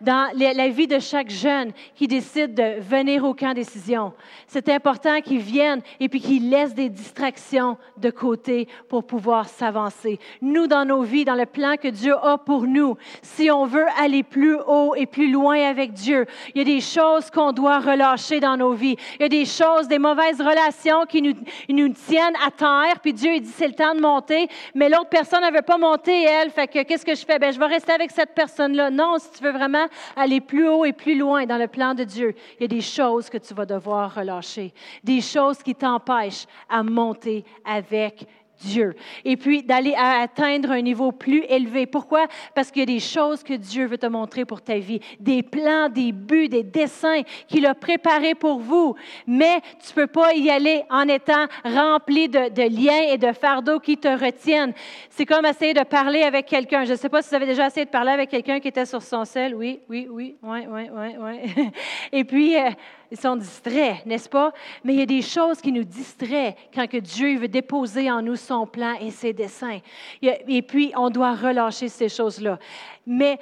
[0.00, 4.12] Dans la vie de chaque jeune qui décide de venir au camp décision.
[4.46, 10.18] C'est important qu'ils viennent et puis qu'ils laissent des distractions de côté pour pouvoir s'avancer.
[10.40, 13.86] Nous, dans nos vies, dans le plan que Dieu a pour nous, si on veut
[14.00, 17.78] aller plus haut et plus loin avec Dieu, il y a des choses qu'on doit
[17.78, 18.96] relâcher dans nos vies.
[19.18, 23.34] Il y a des choses, des mauvaises relations qui nous, tiennent à terre, puis Dieu
[23.34, 26.50] il dit c'est le temps de monter, mais l'autre personne ne veut pas monter, elle,
[26.50, 27.38] fait que qu'est-ce que je fais?
[27.38, 28.90] Ben, je vais rester avec cette personne-là.
[28.90, 29.86] Non, si tu veux vraiment
[30.16, 32.80] aller plus haut et plus loin dans le plan de Dieu, il y a des
[32.80, 34.72] choses que tu vas devoir relâcher,
[35.04, 38.26] des choses qui t'empêchent à monter avec
[38.60, 38.94] Dieu.
[39.24, 41.86] Et puis d'aller atteindre un niveau plus élevé.
[41.86, 42.26] Pourquoi?
[42.54, 45.42] Parce qu'il y a des choses que Dieu veut te montrer pour ta vie, des
[45.42, 48.94] plans, des buts, des dessins qu'il a préparés pour vous.
[49.26, 53.80] Mais tu ne peux pas y aller en étant rempli de, liens et de fardeaux
[53.80, 54.74] qui te retiennent.
[55.08, 56.84] C'est comme essayer de parler avec quelqu'un.
[56.84, 58.86] Je ne sais pas si vous avez déjà essayé de parler avec quelqu'un qui était
[58.86, 59.54] sur son sel.
[59.54, 61.70] Oui, oui, oui, oui, oui, oui, oui.
[62.12, 62.70] Et puis, euh,
[63.10, 64.52] ils sont distraits, n'est-ce pas?
[64.84, 68.22] Mais il y a des choses qui nous distraient quand que Dieu veut déposer en
[68.22, 69.80] nous son plan et ses desseins.
[70.22, 72.58] Et puis, on doit relâcher ces choses-là.
[73.06, 73.38] Mais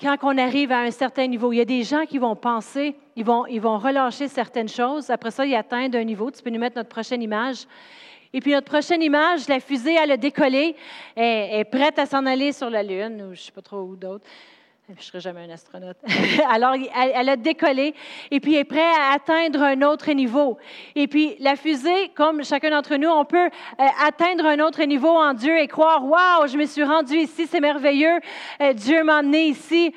[0.00, 2.96] quand on arrive à un certain niveau, il y a des gens qui vont penser,
[3.16, 5.10] ils vont, ils vont relâcher certaines choses.
[5.10, 6.30] Après ça, ils atteignent un niveau.
[6.30, 7.66] Tu peux nous mettre notre prochaine image.
[8.32, 10.76] Et puis notre prochaine image, la fusée, elle a décollé,
[11.16, 13.80] elle est prête à s'en aller sur la Lune, ou je ne sais pas trop
[13.80, 14.24] où d'autre.
[14.90, 15.96] Je ne serai jamais un astronaute.
[16.50, 17.94] Alors, elle, a décollé
[18.32, 20.58] et puis est prête à atteindre un autre niveau.
[20.96, 25.10] Et puis, la fusée, comme chacun d'entre nous, on peut euh, atteindre un autre niveau
[25.10, 28.18] en Dieu et croire, waouh, je me suis rendu ici, c'est merveilleux,
[28.60, 29.94] euh, Dieu m'a amené ici.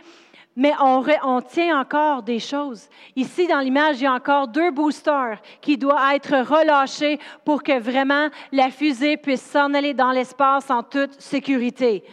[0.56, 2.88] Mais on, tient encore des choses.
[3.16, 7.80] Ici, dans l'image, il y a encore deux boosters qui doivent être relâchés pour que
[7.80, 12.04] vraiment la fusée puisse s'en aller dans l'espace en toute sécurité.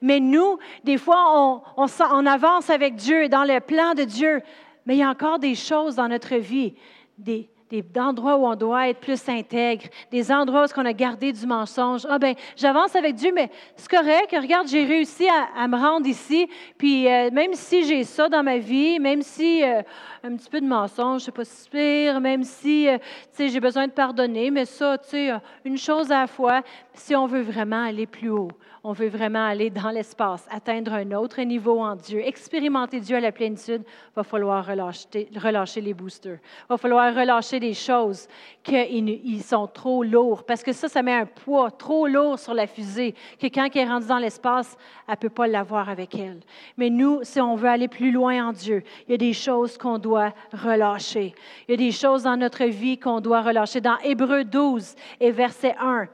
[0.00, 4.40] Mais nous, des fois, on, avance avec Dieu, dans le plan de Dieu,
[4.86, 6.74] mais il y a encore des choses dans notre vie,
[7.18, 11.32] des, des endroits où on doit être plus intègre, des endroits où on a gardé
[11.32, 12.06] du mensonge.
[12.08, 14.32] Ah ben, j'avance avec Dieu, mais c'est correct.
[14.32, 16.48] Regarde, j'ai réussi à, me rendre ici.
[16.76, 19.82] Puis euh, même si j'ai ça dans ma vie, même si euh,
[20.24, 22.98] un petit peu de mensonge, c'est pas si pire, même si, euh,
[23.38, 25.30] j'ai besoin de pardonner, mais ça, tu sais,
[25.64, 26.62] une chose à la fois.
[26.92, 28.50] Si on veut vraiment aller plus haut,
[28.82, 33.20] on veut vraiment aller dans l'espace, atteindre un autre niveau en Dieu, expérimenter Dieu à
[33.20, 36.38] la plénitude, il va falloir relâcher, les boosters.
[36.42, 38.26] Il va falloir relâcher des choses
[38.62, 42.66] qui sont trop lourds, parce que ça, ça met un poids trop lourd sur la
[42.66, 46.40] fusée, que quand elle est rendue dans l'espace, elle ne peut pas l'avoir avec elle.
[46.76, 49.76] Mais nous, si on veut aller plus loin en Dieu, il y a des choses
[49.76, 51.34] qu'on doit relâcher.
[51.68, 53.80] Il y a des choses dans notre vie qu'on doit relâcher.
[53.80, 56.08] Dans Hébreu 12 et verset 1,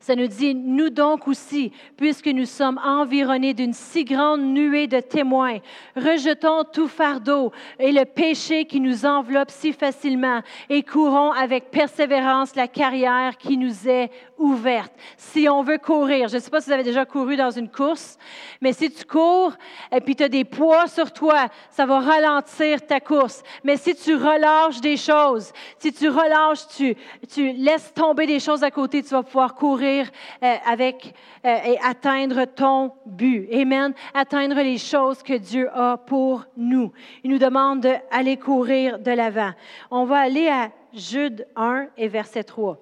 [0.00, 5.00] ça nous dit, nous donc aussi, puisque nous sommes environnés d'une si grande nuée de
[5.00, 5.58] témoins,
[5.96, 12.56] rejetons tout fardeau et le péché qui nous enveloppe si facilement et courons avec persévérance
[12.56, 14.92] la carrière qui nous est ouverte.
[15.16, 17.68] Si on veut courir, je ne sais pas si vous avez déjà couru dans une
[17.68, 18.18] course,
[18.60, 19.52] mais si tu cours
[19.92, 23.42] et puis tu as des poids sur toi, ça va ralentir ta course.
[23.62, 26.96] Mais si tu relâches des choses, si tu relâches, tu,
[27.32, 31.78] tu laisses tomber des choses à côté, tu vas pouvoir courir euh, avec euh, et
[31.82, 33.48] atteindre ton but.
[33.52, 33.94] Amen.
[34.12, 36.92] Atteindre les choses que Dieu a pour nous.
[37.22, 39.52] Il nous demande d'aller courir de l'avant.
[39.90, 42.78] On va aller à Jude 1 et verset 3.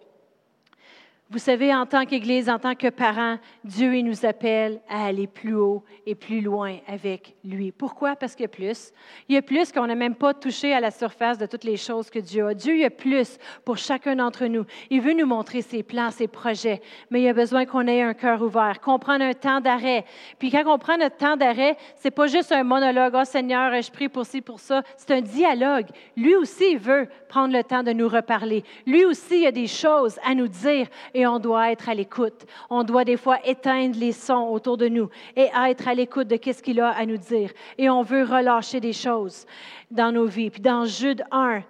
[1.33, 5.27] Vous savez, en tant qu'Église, en tant que parents, Dieu il nous appelle à aller
[5.27, 7.73] plus haut et plus loin avec lui.
[7.73, 8.17] Pourquoi?
[8.17, 8.93] Parce qu'il y a plus.
[9.31, 11.79] Il y a plus qu'on n'a même pas touché à la surface de toutes les
[11.79, 12.53] choses que Dieu a.
[12.53, 14.67] Dieu, il y a plus pour chacun d'entre nous.
[14.91, 18.13] Il veut nous montrer ses plans, ses projets, mais il a besoin qu'on ait un
[18.13, 20.05] cœur ouvert, qu'on prenne un temps d'arrêt.
[20.39, 23.91] Puis quand on prend notre temps d'arrêt, c'est pas juste un monologue, oh Seigneur, je
[23.91, 24.83] prie pour ci, pour ça.
[24.99, 25.87] C'est un dialogue.
[26.15, 28.65] Lui aussi, il veut prendre le temps de nous reparler.
[28.87, 30.89] Lui aussi, il a des choses à nous dire
[31.27, 32.47] on doit être à l'écoute.
[32.71, 36.39] On doit des fois éteindre les sons autour de nous et être à l'écoute de
[36.41, 37.53] ce qu'il a à nous dire.
[37.79, 39.47] Et on veut relâcher des choses
[39.91, 40.51] dans nos vies.
[40.51, 41.63] Puis dans Jude 1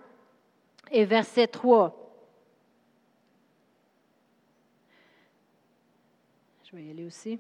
[0.91, 1.99] et verset 3,
[6.65, 7.39] je vais y aller aussi.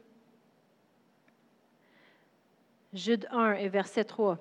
[2.92, 4.38] Jude 1 et verset 3.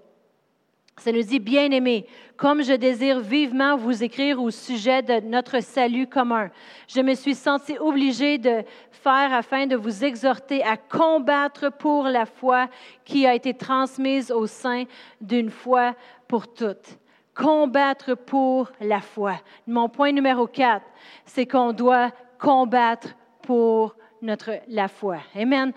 [0.97, 2.05] Ça nous dit, bien aimé,
[2.37, 6.49] comme je désire vivement vous écrire au sujet de notre salut commun,
[6.87, 12.25] je me suis senti obligé de faire afin de vous exhorter à combattre pour la
[12.25, 12.67] foi
[13.03, 14.83] qui a été transmise au sein
[15.19, 15.95] d'une foi
[16.27, 16.99] pour toutes.
[17.33, 19.35] Combattre pour la foi.
[19.65, 20.85] Mon point numéro 4,
[21.25, 25.17] c'est qu'on doit combattre pour notre, la foi.
[25.35, 25.71] Amen.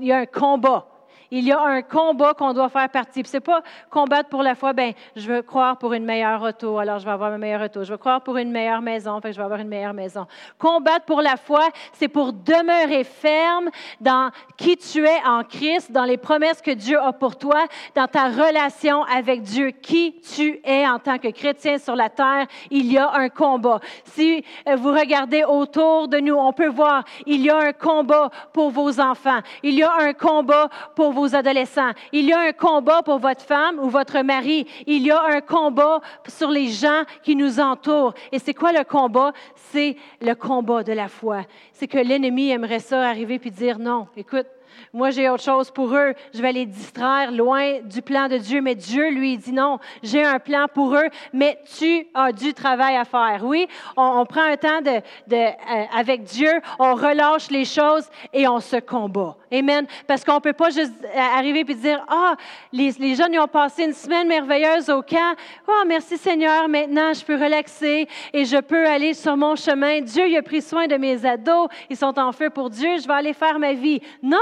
[0.00, 0.89] il y a un combat.
[1.30, 3.22] Il y a un combat qu'on doit faire partie.
[3.24, 6.78] Ce n'est pas combattre pour la foi, ben je veux croire pour une meilleure auto,
[6.78, 7.84] alors je vais avoir une meilleure auto.
[7.84, 10.26] Je veux croire pour une meilleure maison, fait je vais avoir une meilleure maison.
[10.58, 16.04] Combattre pour la foi, c'est pour demeurer ferme dans qui tu es en Christ, dans
[16.04, 17.64] les promesses que Dieu a pour toi,
[17.94, 22.46] dans ta relation avec Dieu, qui tu es en tant que chrétien sur la terre.
[22.70, 23.80] Il y a un combat.
[24.04, 28.30] Si euh, vous regardez autour de nous, on peut voir, il y a un combat
[28.52, 29.40] pour vos enfants.
[29.62, 31.92] Il y a un combat pour vos adolescents.
[32.12, 34.66] Il y a un combat pour votre femme ou votre mari.
[34.86, 38.14] Il y a un combat sur les gens qui nous entourent.
[38.32, 39.32] Et c'est quoi le combat?
[39.54, 41.42] C'est le combat de la foi.
[41.72, 44.46] C'est que l'ennemi aimerait ça arriver puis dire non, écoute,
[44.92, 46.14] moi, j'ai autre chose pour eux.
[46.34, 48.60] Je vais les distraire loin du plan de Dieu.
[48.60, 52.96] Mais Dieu lui dit non, j'ai un plan pour eux, mais tu as du travail
[52.96, 53.40] à faire.
[53.42, 55.00] Oui, on, prend un temps de,
[55.32, 59.36] euh, avec Dieu, on relâche les choses et on se combat.
[59.52, 59.86] Amen.
[60.06, 62.36] Parce qu'on ne peut pas juste euh, arriver et dire, ah,
[62.72, 65.34] les, jeunes ont passé une semaine merveilleuse au camp.
[65.66, 70.00] Oh, merci Seigneur, maintenant je peux relaxer et je peux aller sur mon chemin.
[70.00, 71.68] Dieu il a pris soin de mes ados.
[71.88, 72.98] Ils sont en feu pour Dieu.
[72.98, 74.00] Je vais aller faire ma vie.
[74.22, 74.38] Non,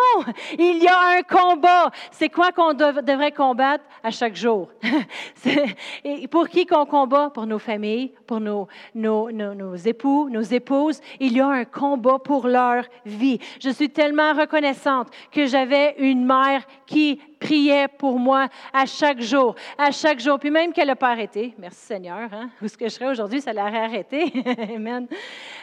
[0.59, 1.91] il y a un combat.
[2.11, 4.69] C'est quoi qu'on devrait combattre à chaque jour?
[6.05, 7.31] et pour qui qu'on combat?
[7.31, 11.01] Pour nos familles, pour nos, nos, nos, nos époux, nos épouses.
[11.21, 13.39] Il y a un combat pour leur vie.
[13.61, 19.55] Je suis tellement reconnaissante que j'avais une mère qui priait pour moi à chaque jour,
[19.77, 20.39] à chaque jour.
[20.39, 22.51] Puis même qu'elle n'a pas arrêté, merci Seigneur, hein?
[22.63, 24.33] où ce que je serais aujourd'hui, ça l'aurait arrêté.
[24.75, 25.07] Amen.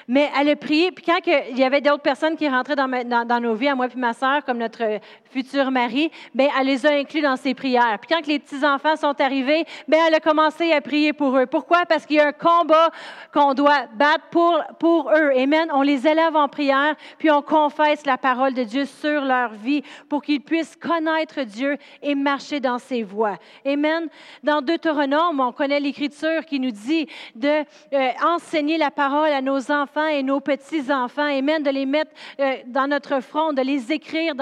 [0.08, 3.56] Mais elle a prié, puis quand il y avait d'autres personnes qui rentraient dans, nos
[3.56, 5.00] vies, à moi puis ma soeur, comme notre
[5.32, 7.98] futur mari, bien, elle les a inclus dans ses prières.
[8.00, 11.47] Puis quand les petits-enfants sont arrivés, bien, elle a commencé à prier pour eux.
[11.47, 11.86] Pourquoi?
[11.88, 12.91] Parce qu'il y a un combat
[13.34, 15.32] qu'on doit battre pour, pour eux.
[15.36, 15.70] Amen.
[15.74, 19.82] On les élève en prière, puis on confesse la parole de Dieu sur leur vie
[20.08, 21.64] pour qu'ils puissent connaître Dieu
[22.01, 23.38] et marcher dans ses voies.
[23.66, 24.07] Amen.
[24.43, 27.63] Dans Deutéronome, on connaît l'Écriture qui nous dit de
[27.93, 31.28] euh, enseigner la parole à nos enfants et nos petits-enfants.
[31.28, 31.63] Amen.
[31.63, 34.34] De les mettre euh, dans notre front, de les écrire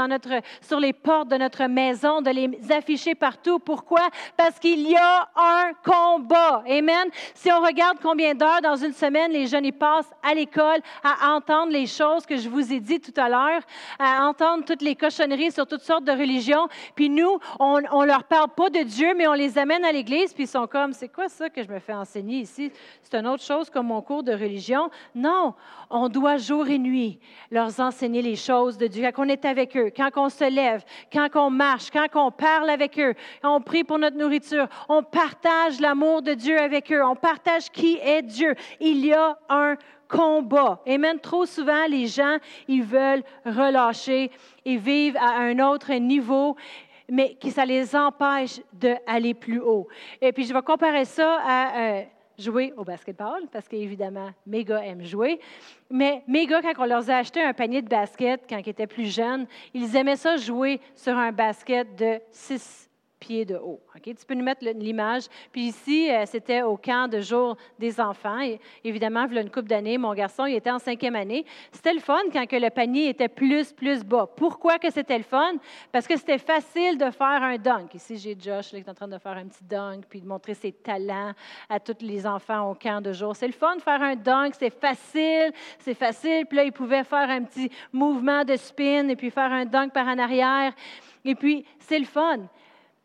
[0.62, 3.60] sur les portes de notre maison, de les afficher partout.
[3.60, 4.08] Pourquoi?
[4.38, 6.64] Parce qu'il y a un combat.
[6.68, 7.10] Amen.
[7.34, 11.34] Si on regarde combien d'heures dans une semaine les jeunes y passent à l'école à
[11.34, 13.62] entendre les choses que je vous ai dit tout à l'heure,
[14.00, 18.24] à entendre toutes les cochonneries sur toutes sortes de religions, puis nous, on, on leur
[18.24, 21.10] parle pas de Dieu, mais on les amène à l'église, puis ils sont comme, c'est
[21.10, 22.72] quoi ça que je me fais enseigner ici?
[23.02, 24.90] C'est une autre chose comme mon cours de religion.
[25.16, 25.54] Non,
[25.90, 27.20] on doit jour et nuit
[27.52, 29.10] leur enseigner les choses de Dieu.
[29.14, 32.70] Quand on est avec eux, quand on se lève, quand on marche, quand on parle
[32.70, 37.16] avec eux, on prie pour notre nourriture, on partage l'amour de Dieu avec eux, on
[37.16, 38.56] partage qui est Dieu.
[38.80, 39.76] Il y a un
[40.08, 40.82] combat.
[40.86, 42.38] Et même trop souvent, les gens,
[42.68, 44.30] ils veulent relâcher
[44.66, 46.56] et vivre à un autre niveau
[47.14, 49.88] mais que ça les empêche d'aller plus haut.
[50.20, 52.02] Et puis, je vais comparer ça à euh,
[52.40, 55.40] jouer au basketball, parce qu'évidemment, mes gars aiment jouer.
[55.92, 58.88] Mais mes gars, quand on leur a acheté un panier de basket quand ils étaient
[58.88, 59.46] plus jeunes,
[59.76, 62.90] ils aimaient ça jouer sur un basket de 6
[63.24, 63.80] pieds de haut.
[64.04, 65.24] Tu peux nous mettre l'image.
[65.52, 68.42] Puis ici, euh, c'était au camp de jour des enfants.
[68.42, 71.46] Et évidemment, il y a une couple d'années, mon garçon, il était en cinquième année.
[71.72, 74.28] C'était le fun quand le panier était plus, plus bas.
[74.36, 75.54] Pourquoi que c'était le fun?
[75.92, 77.96] Parce que c'était facile de faire un dunk.
[77.96, 80.54] Ici, j'ai Josh qui est en train de faire un petit dunk, puis de montrer
[80.54, 81.32] ses talents
[81.70, 83.36] à tous les enfants au camp de jour.
[83.38, 86.46] C'est le fun de faire un dunk, c'est facile, c'est facile.
[86.46, 89.94] Puis là, il pouvait faire un petit mouvement de spin et puis faire un dunk
[89.94, 90.74] par en arrière.
[91.24, 92.40] Et puis, c'est le fun.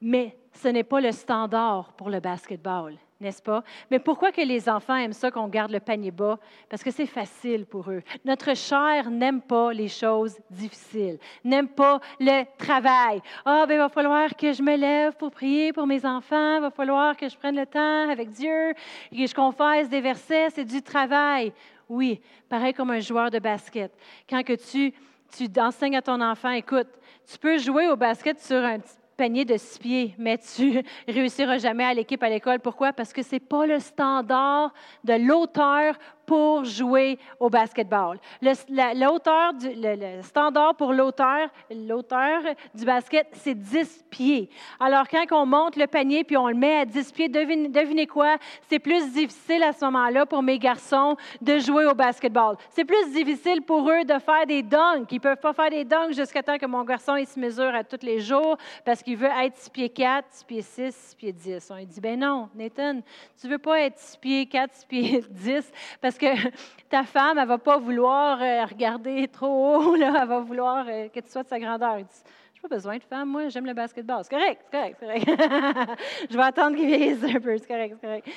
[0.01, 3.64] Mais ce n'est pas le standard pour le basketball, n'est-ce pas?
[3.90, 6.38] Mais pourquoi que les enfants aiment ça qu'on garde le panier bas?
[6.68, 8.03] Parce que c'est facile pour eux.
[8.24, 13.20] Notre chair n'aime pas les choses difficiles, n'aime pas le travail.
[13.44, 16.62] Ah, ben, il va falloir que je me lève pour prier pour mes enfants, il
[16.62, 18.70] va falloir que je prenne le temps avec Dieu
[19.11, 21.53] et que je confesse des versets, c'est du travail.
[21.88, 23.92] Oui, pareil comme un joueur de basket.
[24.28, 24.92] Quand que tu,
[25.36, 26.88] tu enseignes à ton enfant, écoute,
[27.30, 31.58] tu peux jouer au basket sur un petit panier de six pieds, mais tu réussiras
[31.58, 32.60] jamais à l'équipe à l'école.
[32.60, 32.92] Pourquoi?
[32.92, 34.72] Parce que ce n'est pas le standard
[35.04, 35.98] de l'auteur
[36.28, 38.18] pour jouer au basketball.
[38.42, 42.42] L'auteur le, standard pour l'auteur, l'auteur
[42.74, 44.50] du basket, c'est 10 pieds.
[44.78, 48.36] Alors, quand on monte le panier puis on le met à 10 pieds, devinez, quoi?
[48.68, 52.56] C'est plus difficile à ce moment-là pour mes garçons de jouer au basketball.
[52.68, 55.10] C'est plus difficile pour eux de faire des dunks.
[55.10, 57.74] Ils ne peuvent pas faire des dunks jusqu'à temps que mon garçon il se mesure
[57.74, 61.14] à tous les jours parce qu'il veut être 6 pieds 4, 6 pieds 6, 6
[61.14, 61.70] pieds 10.
[61.70, 63.00] On lui dit, ben non, Nathan,
[63.40, 65.72] tu ne veux pas être 6 pieds 4, 6 pieds 10
[66.02, 66.50] parce que
[66.90, 70.86] ta femme, elle ne va pas vouloir euh, regarder trop haut, là, elle va vouloir
[70.88, 71.98] euh, que tu sois de sa grandeur.
[71.98, 74.22] Je n'ai pas besoin de femme, moi, j'aime le basketball.
[74.24, 76.00] C'est correct, c'est correct, c'est correct.
[76.30, 78.28] je vais attendre qu'il vieillisse un peu, c'est correct, c'est correct.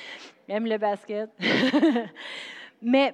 [0.47, 1.29] J'aime le basket.
[2.81, 3.13] Mais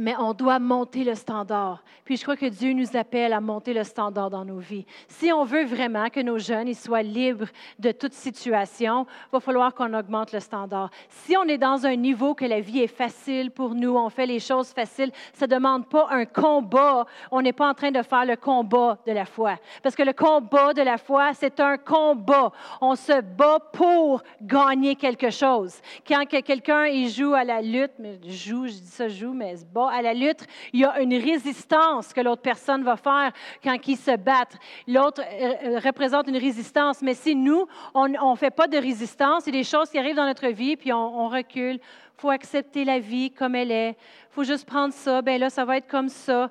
[0.00, 1.82] mais on doit monter le standard.
[2.04, 4.84] Puis je crois que Dieu nous appelle à monter le standard dans nos vies.
[5.08, 7.46] Si on veut vraiment que nos jeunes ils soient libres
[7.78, 10.90] de toute situation, il va falloir qu'on augmente le standard.
[11.08, 14.26] Si on est dans un niveau que la vie est facile pour nous, on fait
[14.26, 17.06] les choses faciles, ça ne demande pas un combat.
[17.30, 19.56] On n'est pas en train de faire le combat de la foi.
[19.82, 22.52] Parce que le combat de la foi, c'est un combat.
[22.80, 25.80] On se bat pour gagner quelque chose.
[26.06, 30.02] Quand quelqu'un joue à la lutte, mais joue, je dis ça joue, mais se à
[30.02, 34.16] la lutte, il y a une résistance que l'autre personne va faire quand ils se
[34.16, 34.56] battent.
[34.86, 39.46] L'autre euh, euh, représente une résistance, mais si nous, on ne fait pas de résistance,
[39.46, 41.74] il y a des choses qui arrivent dans notre vie, puis on, recule.
[41.74, 43.90] Il faut accepter la vie comme elle est.
[43.90, 46.50] Il faut juste prendre ça, ben là, ça va être comme ça.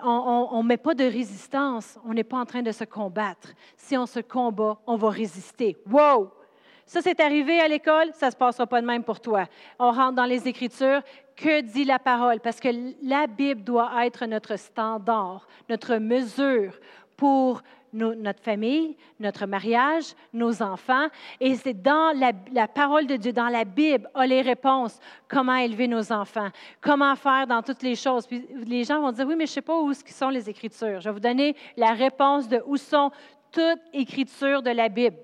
[0.00, 1.98] On ne met pas de résistance.
[2.04, 3.48] On n'est pas en train de se combattre.
[3.76, 5.76] Si on se combat, on va résister.
[5.88, 6.30] Wow!
[6.92, 9.46] Ça, c'est arrivé à l'école, ça ne se passera pas de même pour toi.
[9.78, 11.00] On rentre dans les Écritures.
[11.42, 12.38] Que dit la parole?
[12.38, 12.68] Parce que
[13.02, 16.78] la Bible doit être notre standard, notre mesure
[17.16, 17.62] pour
[17.92, 21.08] notre famille, notre mariage, nos enfants.
[21.40, 25.00] Et c'est dans la, parole de Dieu, dans la Bible, a les réponses.
[25.26, 28.24] Comment élever nos enfants, comment faire dans toutes les choses?
[28.24, 31.00] Puis les gens vont dire, oui, mais je ne sais pas où sont les Écritures.
[31.00, 33.10] Je vais vous donner la réponse de où sont
[33.50, 35.16] toute écriture de la Bible.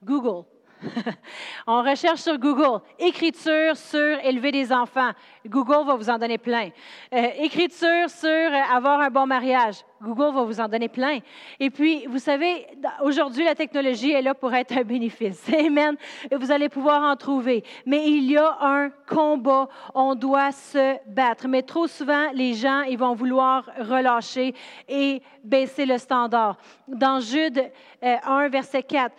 [0.00, 0.44] Google.
[1.66, 2.80] On recherche sur Google.
[2.98, 5.10] Écriture sur élever des enfants.
[5.46, 6.70] Google va vous en donner plein.
[7.12, 9.76] Euh, écriture sur euh, avoir un bon mariage.
[10.00, 11.18] Google va vous en donner plein.
[11.60, 12.66] Et puis, vous savez,
[13.02, 15.48] aujourd'hui, la technologie est là pour être un bénéfice.
[15.58, 15.96] Amen.
[16.32, 17.62] Vous allez pouvoir en trouver.
[17.86, 19.68] Mais il y a un combat.
[19.94, 21.46] On doit se battre.
[21.48, 24.54] Mais trop souvent, les gens, ils vont vouloir relâcher
[24.88, 26.56] et baisser le standard.
[26.88, 27.70] Dans Jude
[28.02, 29.14] 1, euh, verset 4,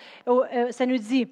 [0.72, 1.28] ça nous dit,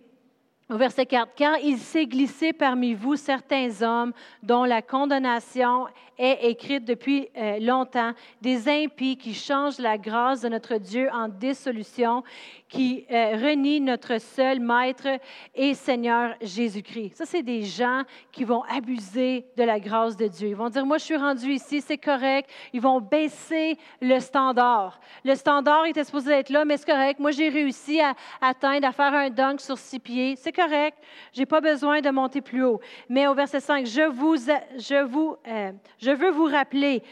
[0.71, 6.51] au verset 4, car il s'est glissé parmi vous certains hommes dont la condamnation est
[6.51, 8.11] écrite depuis euh, longtemps,
[8.41, 12.23] des impies qui changent la grâce de notre Dieu en dissolution,
[12.69, 15.07] qui euh, renient notre seul Maître
[15.55, 17.15] et Seigneur Jésus-Christ.
[17.15, 20.49] Ça, c'est des gens qui vont abuser de la grâce de Dieu.
[20.49, 22.49] Ils vont dire, moi, je suis rendu ici, c'est correct.
[22.71, 24.99] Ils vont baisser le standard.
[25.25, 27.19] Le standard était supposé être là, mais c'est correct.
[27.19, 30.35] Moi, j'ai réussi à atteindre, à faire un dunk sur six pieds.
[30.61, 30.97] Correct.
[31.33, 32.79] J'ai pas besoin de monter plus haut.
[33.09, 37.03] Mais au verset 5, je vous, je vous, euh, je veux vous rappeler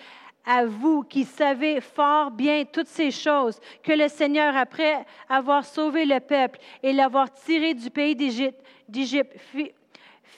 [0.45, 6.05] à vous qui savez fort bien toutes ces choses, que le Seigneur, après avoir sauvé
[6.05, 8.59] le peuple et l'avoir tiré du pays d'Égypte,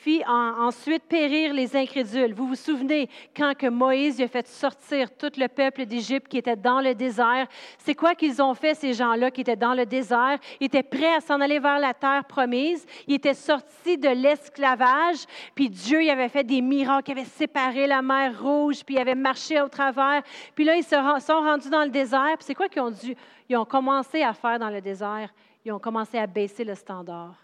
[0.03, 2.33] fit ensuite périr les incrédules.
[2.33, 6.55] Vous vous souvenez quand que Moïse a fait sortir tout le peuple d'Égypte qui était
[6.55, 7.45] dans le désert?
[7.77, 10.39] C'est quoi qu'ils ont fait, ces gens-là qui étaient dans le désert?
[10.59, 12.83] Ils étaient prêts à s'en aller vers la terre promise.
[13.05, 17.85] Ils étaient sortis de l'esclavage, puis Dieu y avait fait des miracles, il avait séparé
[17.85, 20.23] la mer rouge, puis il avait marché au travers.
[20.55, 22.37] Puis là, ils se sont rendus dans le désert.
[22.37, 23.15] Puis c'est quoi qu'ils ont dû?
[23.47, 25.29] Ils ont commencé à faire dans le désert?
[25.63, 27.35] Ils ont commencé à baisser le standard.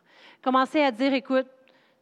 [0.41, 1.45] Commencé à dire, écoute,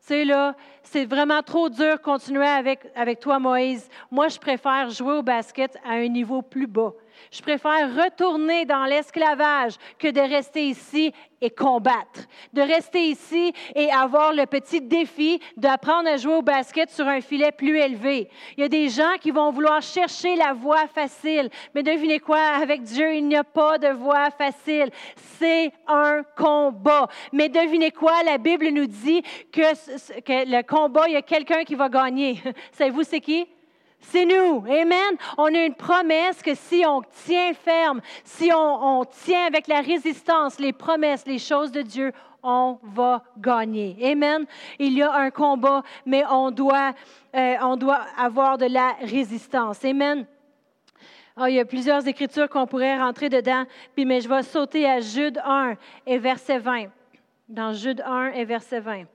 [0.07, 3.89] c'est là, c'est vraiment trop dur continuer avec, avec toi, Moïse.
[4.11, 6.93] Moi, je préfère jouer au basket à un niveau plus bas.
[7.31, 12.21] Je préfère retourner dans l'esclavage que de rester ici et combattre.
[12.53, 17.21] De rester ici et avoir le petit défi d'apprendre à jouer au basket sur un
[17.21, 18.29] filet plus élevé.
[18.57, 21.49] Il y a des gens qui vont vouloir chercher la voie facile.
[21.73, 22.39] Mais devinez quoi?
[22.39, 24.89] Avec Dieu, il n'y a pas de voie facile.
[25.37, 27.07] C'est un combat.
[27.31, 28.23] Mais devinez quoi?
[28.23, 32.41] La Bible nous dit que, que le combat, il y a quelqu'un qui va gagner.
[32.71, 33.47] Savez-vous c'est qui?
[33.99, 34.63] C'est nous.
[34.67, 35.17] Amen.
[35.37, 40.59] On a une promesse que si on tient ferme, si on, tient avec la résistance,
[40.59, 42.11] les promesses, les choses de Dieu,
[42.43, 43.97] on va gagner.
[44.03, 44.45] Amen.
[44.77, 46.93] Il y a un combat, mais on doit,
[47.35, 49.83] euh, on doit avoir de la résistance.
[49.83, 50.25] Amen.
[51.37, 54.89] Ah, il y a plusieurs écritures qu'on pourrait rentrer dedans, puis, mais je vais sauter
[54.89, 55.75] à Jude 1
[56.05, 56.85] et verset 20.
[57.49, 59.05] Dans Jude 1 et verset 20.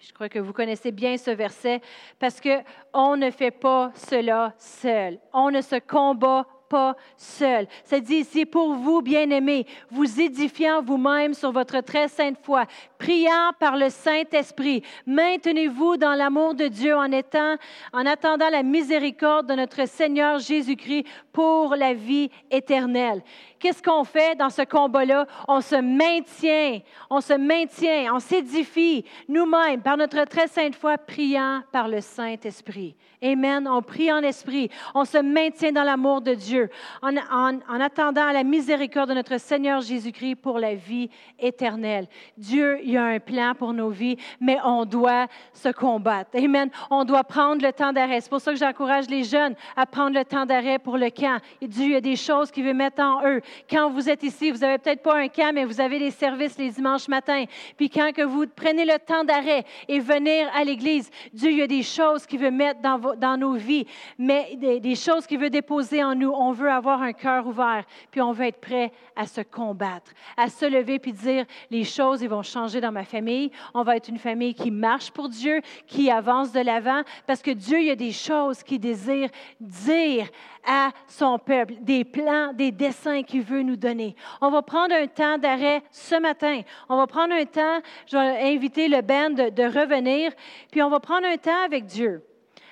[0.00, 1.80] Je crois que vous connaissez bien ce verset
[2.20, 5.18] parce que on ne fait pas cela seul.
[5.32, 7.66] On ne se combat pas seul.
[7.84, 12.64] Ça dit ici, pour vous, bien-aimés, vous édifiant vous-même sur votre très sainte foi,
[12.98, 17.56] priant par le Saint-Esprit, maintenez-vous dans l'amour de Dieu en étant,
[17.92, 23.22] en attendant la miséricorde de notre Seigneur Jésus-Christ pour la vie éternelle.
[23.58, 25.26] Qu'est-ce qu'on fait dans ce combat-là?
[25.48, 26.80] On se maintient,
[27.10, 32.94] on se maintient, on s'édifie nous-mêmes par notre très sainte foi, priant par le Saint-Esprit.
[33.22, 33.66] Amen.
[33.68, 34.70] On prie en esprit.
[34.94, 36.70] On se maintient dans l'amour de Dieu
[37.02, 42.06] en, en, attendant la miséricorde de notre Seigneur Jésus-Christ pour la vie éternelle.
[42.36, 46.30] Dieu, il y a un plan pour nos vies, mais on doit se combattre.
[46.36, 46.70] Amen.
[46.90, 48.20] On doit prendre le temps d'arrêt.
[48.20, 51.38] C'est pour ça que j'encourage les jeunes à prendre le temps d'arrêt pour le camp.
[51.60, 53.40] Dieu, il y a des choses qu'il veut mettre en eux.
[53.70, 56.58] Quand vous êtes ici, vous n'avez peut-être pas un camp, mais vous avez des services
[56.58, 57.44] les dimanches matins.
[57.76, 61.62] Puis quand que vous prenez le temps d'arrêt et venir à l'Église, Dieu, il y
[61.62, 63.86] a des choses qu'il veut mettre dans nos vies,
[64.18, 66.30] mais des, choses qu'il veut déposer en nous.
[66.30, 70.48] On veut avoir un cœur ouvert, puis on veut être prêt à se combattre, à
[70.48, 73.50] se lever puis dire les choses ils vont changer dans ma famille.
[73.74, 77.50] On va être une famille qui marche pour Dieu, qui avance de l'avant, parce que
[77.50, 79.28] Dieu, il y a des choses qu'il désire
[79.60, 80.28] dire
[80.66, 84.16] à son peuple, des plans, des dessins qu'il veut nous donner.
[84.40, 86.62] On va prendre un temps d'arrêt ce matin.
[86.88, 90.32] On va prendre un temps, je vais inviter le band de revenir,
[90.70, 92.22] puis on va prendre un temps avec Dieu.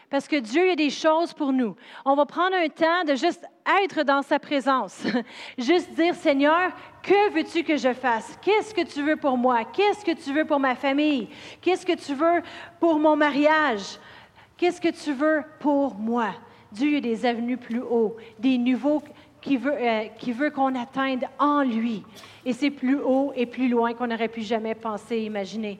[0.09, 1.75] Parce que Dieu a des choses pour nous.
[2.05, 3.45] On va prendre un temps de juste
[3.83, 5.05] être dans sa présence.
[5.59, 6.71] juste dire, Seigneur,
[7.03, 8.39] que veux-tu que je fasse?
[8.41, 9.65] Qu'est-ce que tu veux pour moi?
[9.65, 11.29] Qu'est-ce que tu veux pour ma famille?
[11.61, 12.43] Qu'est-ce que tu veux
[12.79, 13.99] pour mon mariage?
[14.57, 16.31] Qu'est-ce que tu veux pour moi?
[16.71, 19.03] Dieu a des avenues plus haut, des niveaux
[19.47, 22.03] qui veut, euh, qu'on atteigne en lui.
[22.45, 25.79] Et c'est plus haut et plus loin qu'on n'aurait pu jamais penser, imaginer.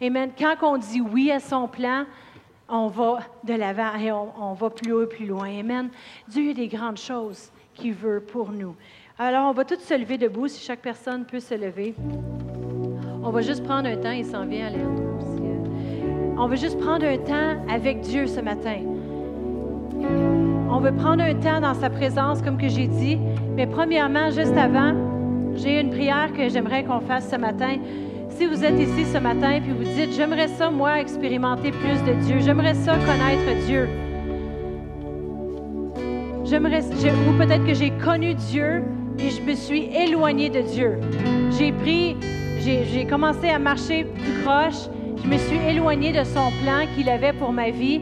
[0.00, 0.30] Amen.
[0.36, 2.06] Quand on dit oui à son plan,
[2.68, 5.48] on va de l'avant et on, va plus haut et plus loin.
[5.60, 5.90] Amen.
[6.26, 8.74] Dieu a des grandes choses qu'il veut pour nous.
[9.18, 11.94] Alors, on va tous se lever debout, si chaque personne peut se lever.
[13.22, 14.88] On va juste prendre un temps, il s'en vient à l'air.
[16.38, 18.91] On va juste prendre un temps avec Dieu ce matin.
[20.74, 23.18] On veut prendre un temps dans sa présence, comme que j'ai dit.
[23.56, 24.94] Mais premièrement, juste avant,
[25.54, 27.76] j'ai une prière que j'aimerais qu'on fasse ce matin.
[28.30, 32.14] Si vous êtes ici ce matin puis vous dites, j'aimerais ça, moi, expérimenter plus de
[32.24, 33.86] Dieu, j'aimerais ça connaître Dieu.
[36.46, 38.82] J'aimerais, ou peut-être que j'ai connu Dieu
[39.18, 40.98] et je me suis éloignée de Dieu.
[41.50, 42.16] J'ai pris,
[42.60, 44.88] j'ai commencé à marcher plus croche,
[45.22, 48.00] je me suis éloignée de son plan qu'il avait pour ma vie.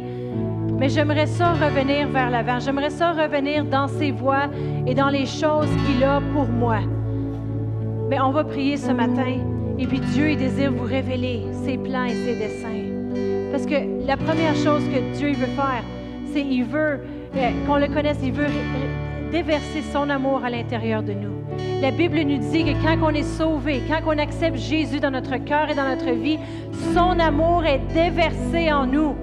[0.80, 2.58] Mais j'aimerais ça revenir vers l'avant.
[2.58, 4.48] J'aimerais ça revenir dans ses voies
[4.86, 6.78] et dans les choses qu'il a pour moi.
[8.08, 9.44] Mais on va prier ce matin.
[9.78, 13.50] Et puis Dieu, il désire vous révéler ses plans et ses desseins.
[13.52, 15.84] Parce que la première chose que Dieu veut faire,
[16.32, 17.00] c'est qu'il veut
[17.36, 18.46] euh, qu'on le connaisse, il veut
[19.30, 21.34] déverser son amour à l'intérieur de nous.
[21.82, 25.36] La Bible nous dit que quand on est sauvé, quand on accepte Jésus dans notre
[25.44, 26.38] cœur et dans notre vie,
[26.94, 29.14] son amour est déversé en nous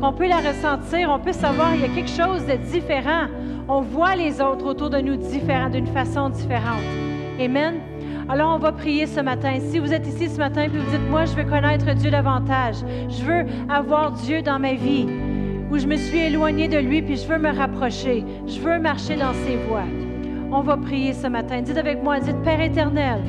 [0.00, 3.26] qu'on peut la ressentir, on peut savoir qu'il y a quelque chose de différent.
[3.68, 6.82] On voit les autres autour de nous différents, d'une façon différente.
[7.40, 7.74] Amen.
[8.28, 9.58] Alors, on va prier ce matin.
[9.70, 12.76] Si vous êtes ici ce matin et vous dites, moi, je veux connaître Dieu davantage,
[13.08, 15.06] je veux avoir Dieu dans ma vie,
[15.70, 19.16] où je me suis éloigné de lui, puis je veux me rapprocher, je veux marcher
[19.16, 19.86] dans ses voies.
[20.52, 21.60] On va prier ce matin.
[21.62, 23.20] Dites avec moi, dites, Père éternel,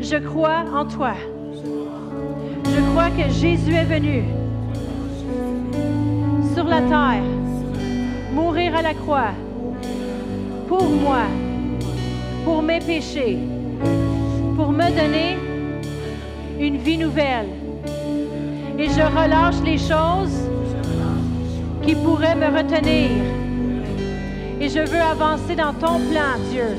[0.00, 1.14] je crois en toi.
[2.64, 4.24] Je crois que Jésus est venu
[6.54, 7.22] sur la terre,
[8.32, 9.32] mourir à la croix
[10.68, 11.22] pour moi,
[12.44, 13.38] pour mes péchés,
[14.56, 15.36] pour me donner
[16.60, 17.48] une vie nouvelle.
[18.78, 20.48] Et je relâche les choses
[21.82, 23.10] qui pourraient me retenir.
[24.60, 26.76] Et je veux avancer dans ton plan, Dieu,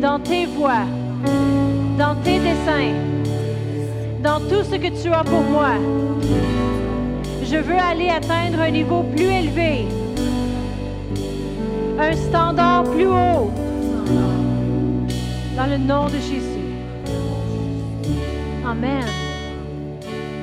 [0.00, 0.86] dans tes voies,
[1.96, 2.94] dans tes desseins,
[4.22, 5.74] dans tout ce que tu as pour moi.
[7.48, 9.86] Je veux aller atteindre un niveau plus élevé,
[11.98, 13.52] un standard plus haut,
[15.56, 16.66] dans le nom de Jésus.
[18.66, 19.04] Amen.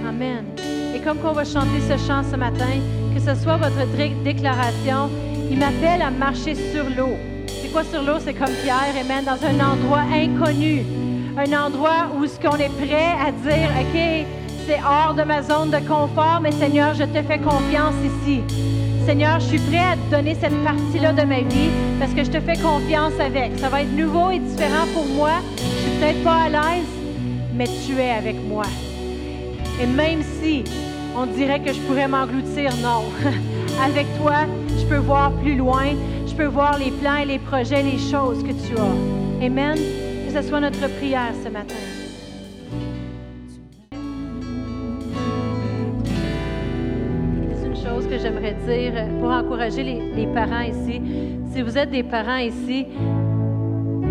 [0.08, 0.45] Amen.
[0.95, 2.80] Et comme qu'on va chanter ce chant ce matin,
[3.14, 3.86] que ce soit votre
[4.24, 5.10] déclaration,
[5.51, 7.18] il m'appelle à marcher sur l'eau.
[7.47, 8.20] C'est quoi sur l'eau?
[8.20, 10.86] C'est comme Pierre, Amen, dans un endroit inconnu.
[11.38, 14.26] Un endroit où ce qu'on est prêt à dire, OK,
[14.66, 18.41] c'est hors de ma zone de confort, mais Seigneur, je te fais confiance ici.
[19.05, 22.32] Seigneur, je suis prêt à te donner cette partie-là de ma vie parce que je
[22.32, 23.57] te fais confiance avec.
[23.59, 25.32] Ça va être nouveau et différent pour moi.
[25.57, 26.88] Je suis peut-être pas à l'aise,
[27.53, 28.66] mais tu es avec moi.
[29.82, 30.64] Et même si
[31.18, 33.03] on dirait que je pourrais m'engloutir, non.
[33.84, 34.45] avec toi,
[34.80, 35.95] je peux voir plus loin.
[36.26, 39.45] Je peux voir les plans et les projets, les choses que tu as.
[39.45, 39.78] Amen.
[40.28, 41.93] Que ce soit notre prière ce matin.
[48.54, 51.01] Dire pour encourager les, parents ici.
[51.51, 52.88] Si vous êtes des parents ici,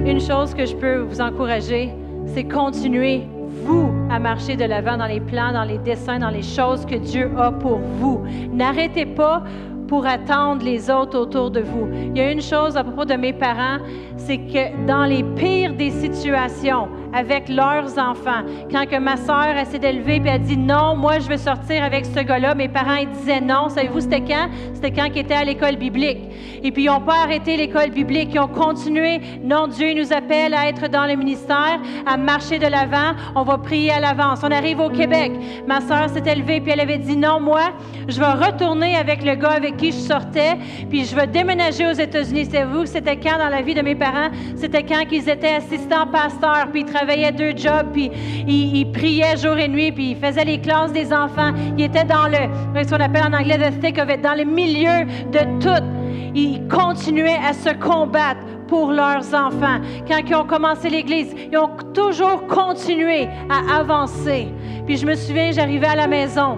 [0.04, 1.90] une chose que je peux vous encourager,
[2.26, 3.22] c'est continuer,
[3.64, 6.96] vous, à marcher de l'avant dans les plans, dans les dessins, dans les choses que
[6.96, 8.22] Dieu a pour vous.
[8.52, 9.44] N'arrêtez pas
[9.92, 11.86] pour attendre les autres autour de vous.
[11.92, 13.76] Il y a une chose à propos de mes parents,
[14.16, 18.42] c'est que dans les pires des situations, avec leurs enfants.
[18.70, 22.06] Quand que ma sœur s'est élevée et a dit non, moi je veux sortir avec
[22.06, 23.68] ce gars-là, mes parents disaient non.
[23.68, 24.48] Savez-vous c'était quand?
[24.72, 26.20] C'était quand ils étaient à l'école biblique.
[26.62, 29.20] Et puis ils n'ont pas arrêté l'école biblique, ils ont continué.
[29.42, 33.14] Non, Dieu nous appelle à être dans le ministère, à marcher de l'avant.
[33.34, 34.40] On va prier à l'avance.
[34.42, 35.32] On arrive au Québec.
[35.66, 37.72] Ma sœur s'est élevée puis elle avait dit non, moi
[38.08, 40.56] je vais retourner avec le gars avec qui je sortais,
[40.88, 42.44] puis je vais déménager aux États-Unis.
[42.44, 44.30] Savez-vous c'était quand dans la vie de mes parents?
[44.54, 48.08] C'était quand qu'ils étaient assistants pasteurs puis ils travaillait deux jobs, puis
[48.46, 51.52] il, priait jour et nuit, puis il faisait les classes des enfants.
[51.76, 55.60] Il était dans le, ce qu'on appelle en anglais the thick dans le milieu de
[55.60, 55.84] tout.
[56.32, 59.80] Il continuait à se combattre pour leurs enfants.
[60.06, 64.48] Quand ils ont commencé l'Église, ils ont toujours continué à avancer.
[64.86, 66.56] Puis je me souviens, j'arrivais à la maison.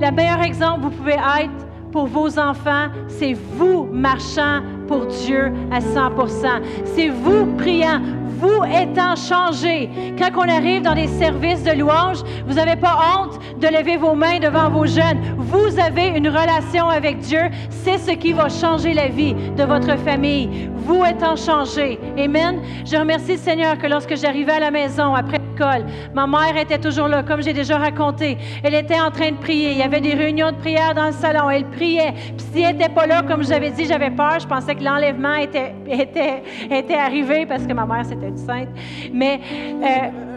[0.00, 1.67] Le meilleur exemple vous pouvez être
[1.98, 8.00] pour vos enfants, c'est vous marchant pour Dieu à 100% C'est vous priant,
[8.38, 9.90] vous étant changé.
[10.16, 14.14] Quand on arrive dans des services de louange, vous n'avez pas honte de lever vos
[14.14, 15.20] mains devant vos jeunes.
[15.36, 17.40] Vous avez une relation avec Dieu.
[17.70, 20.70] C'est ce qui va changer la vie de votre famille.
[20.76, 21.98] Vous étant changé.
[22.16, 22.60] Amen.
[22.84, 25.84] Je remercie le Seigneur que lorsque j'arrivais à la maison après l'école.
[26.14, 28.38] Ma mère était toujours là, comme j'ai déjà raconté.
[28.62, 29.72] Elle était en train de prier.
[29.72, 31.50] Il y avait des réunions de prière dans le salon.
[31.50, 32.14] Elle priait.
[32.36, 34.38] Puis si elle n'était pas là, comme je l'avais dit, j'avais peur.
[34.40, 38.68] Je pensais que l'enlèvement était, était, était arrivé parce que ma mère, c'était du sainte.
[39.12, 39.40] Mais...
[39.82, 40.28] Euh,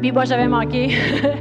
[0.00, 0.90] puis moi, j'avais manqué.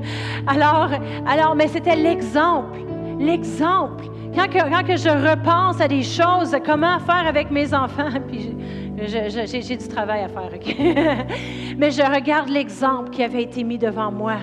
[0.48, 0.90] alors,
[1.28, 2.80] alors, mais c'était l'exemple.
[3.20, 4.06] L'exemple.
[4.36, 8.56] Quand, que, quand que je repense à des choses, comment faire avec mes enfants, puis
[8.98, 10.76] j'ai du travail à faire, OK?
[11.78, 14.38] mais je regarde l'exemple qui avait été mis devant moi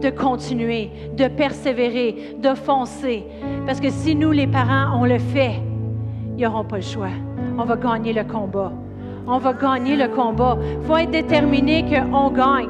[0.00, 3.24] de continuer, de persévérer, de foncer.
[3.66, 5.60] Parce que si nous, les parents, on le fait,
[6.36, 7.10] ils n'auront pas le choix.
[7.58, 8.72] On va gagner le combat.
[9.32, 10.58] On va gagner le combat.
[10.80, 12.68] Il faut être déterminé qu'on gagne.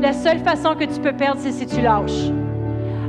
[0.00, 2.32] La seule façon que tu peux perdre, c'est si tu lâches.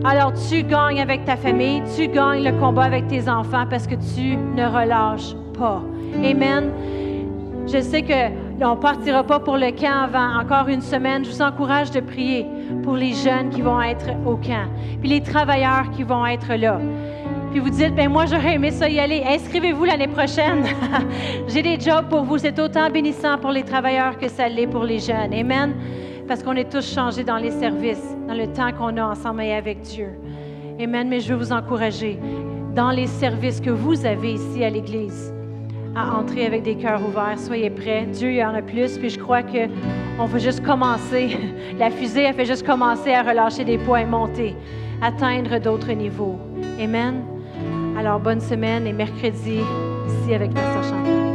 [0.04, 3.96] Alors tu gagnes avec ta famille, tu gagnes le combat avec tes enfants parce que
[3.96, 5.82] tu ne relâches pas.
[6.24, 6.70] Amen.
[7.66, 8.14] Je sais que
[8.62, 11.26] on ne partira pas pour le camp avant encore une semaine.
[11.26, 12.46] Je vous encourage de prier
[12.84, 14.68] pour les jeunes qui vont être au camp,
[15.00, 16.80] puis les travailleurs qui vont être là.
[17.54, 19.24] Puis vous dites, ben moi j'aurais aimé ça y aller.
[19.26, 20.66] Inscrivez-vous l'année prochaine.
[21.48, 22.38] J'ai des jobs pour vous.
[22.38, 25.34] C'est autant bénissant pour les travailleurs que ça l'est pour les jeunes.
[25.34, 25.74] Amen
[26.28, 29.54] parce qu'on est tous changés dans les services, dans le temps qu'on a ensemble et
[29.54, 30.10] avec Dieu.
[30.80, 31.08] Amen.
[31.08, 32.20] Mais je veux vous encourager
[32.76, 35.34] dans les services que vous avez ici à l'Église
[35.96, 37.38] à entrer avec des cœurs ouverts.
[37.38, 38.08] Soyez prêts.
[38.12, 38.98] Dieu, il y en a plus.
[38.98, 41.38] Puis je crois qu'on va juste commencer.
[41.78, 44.56] La fusée, a fait juste commencer à relâcher des poids et monter,
[45.02, 46.40] atteindre d'autres niveaux.
[46.82, 47.33] Amen.
[47.98, 49.60] Alors, bonne semaine et mercredi
[50.08, 51.33] ici avec Pasteur Chantal.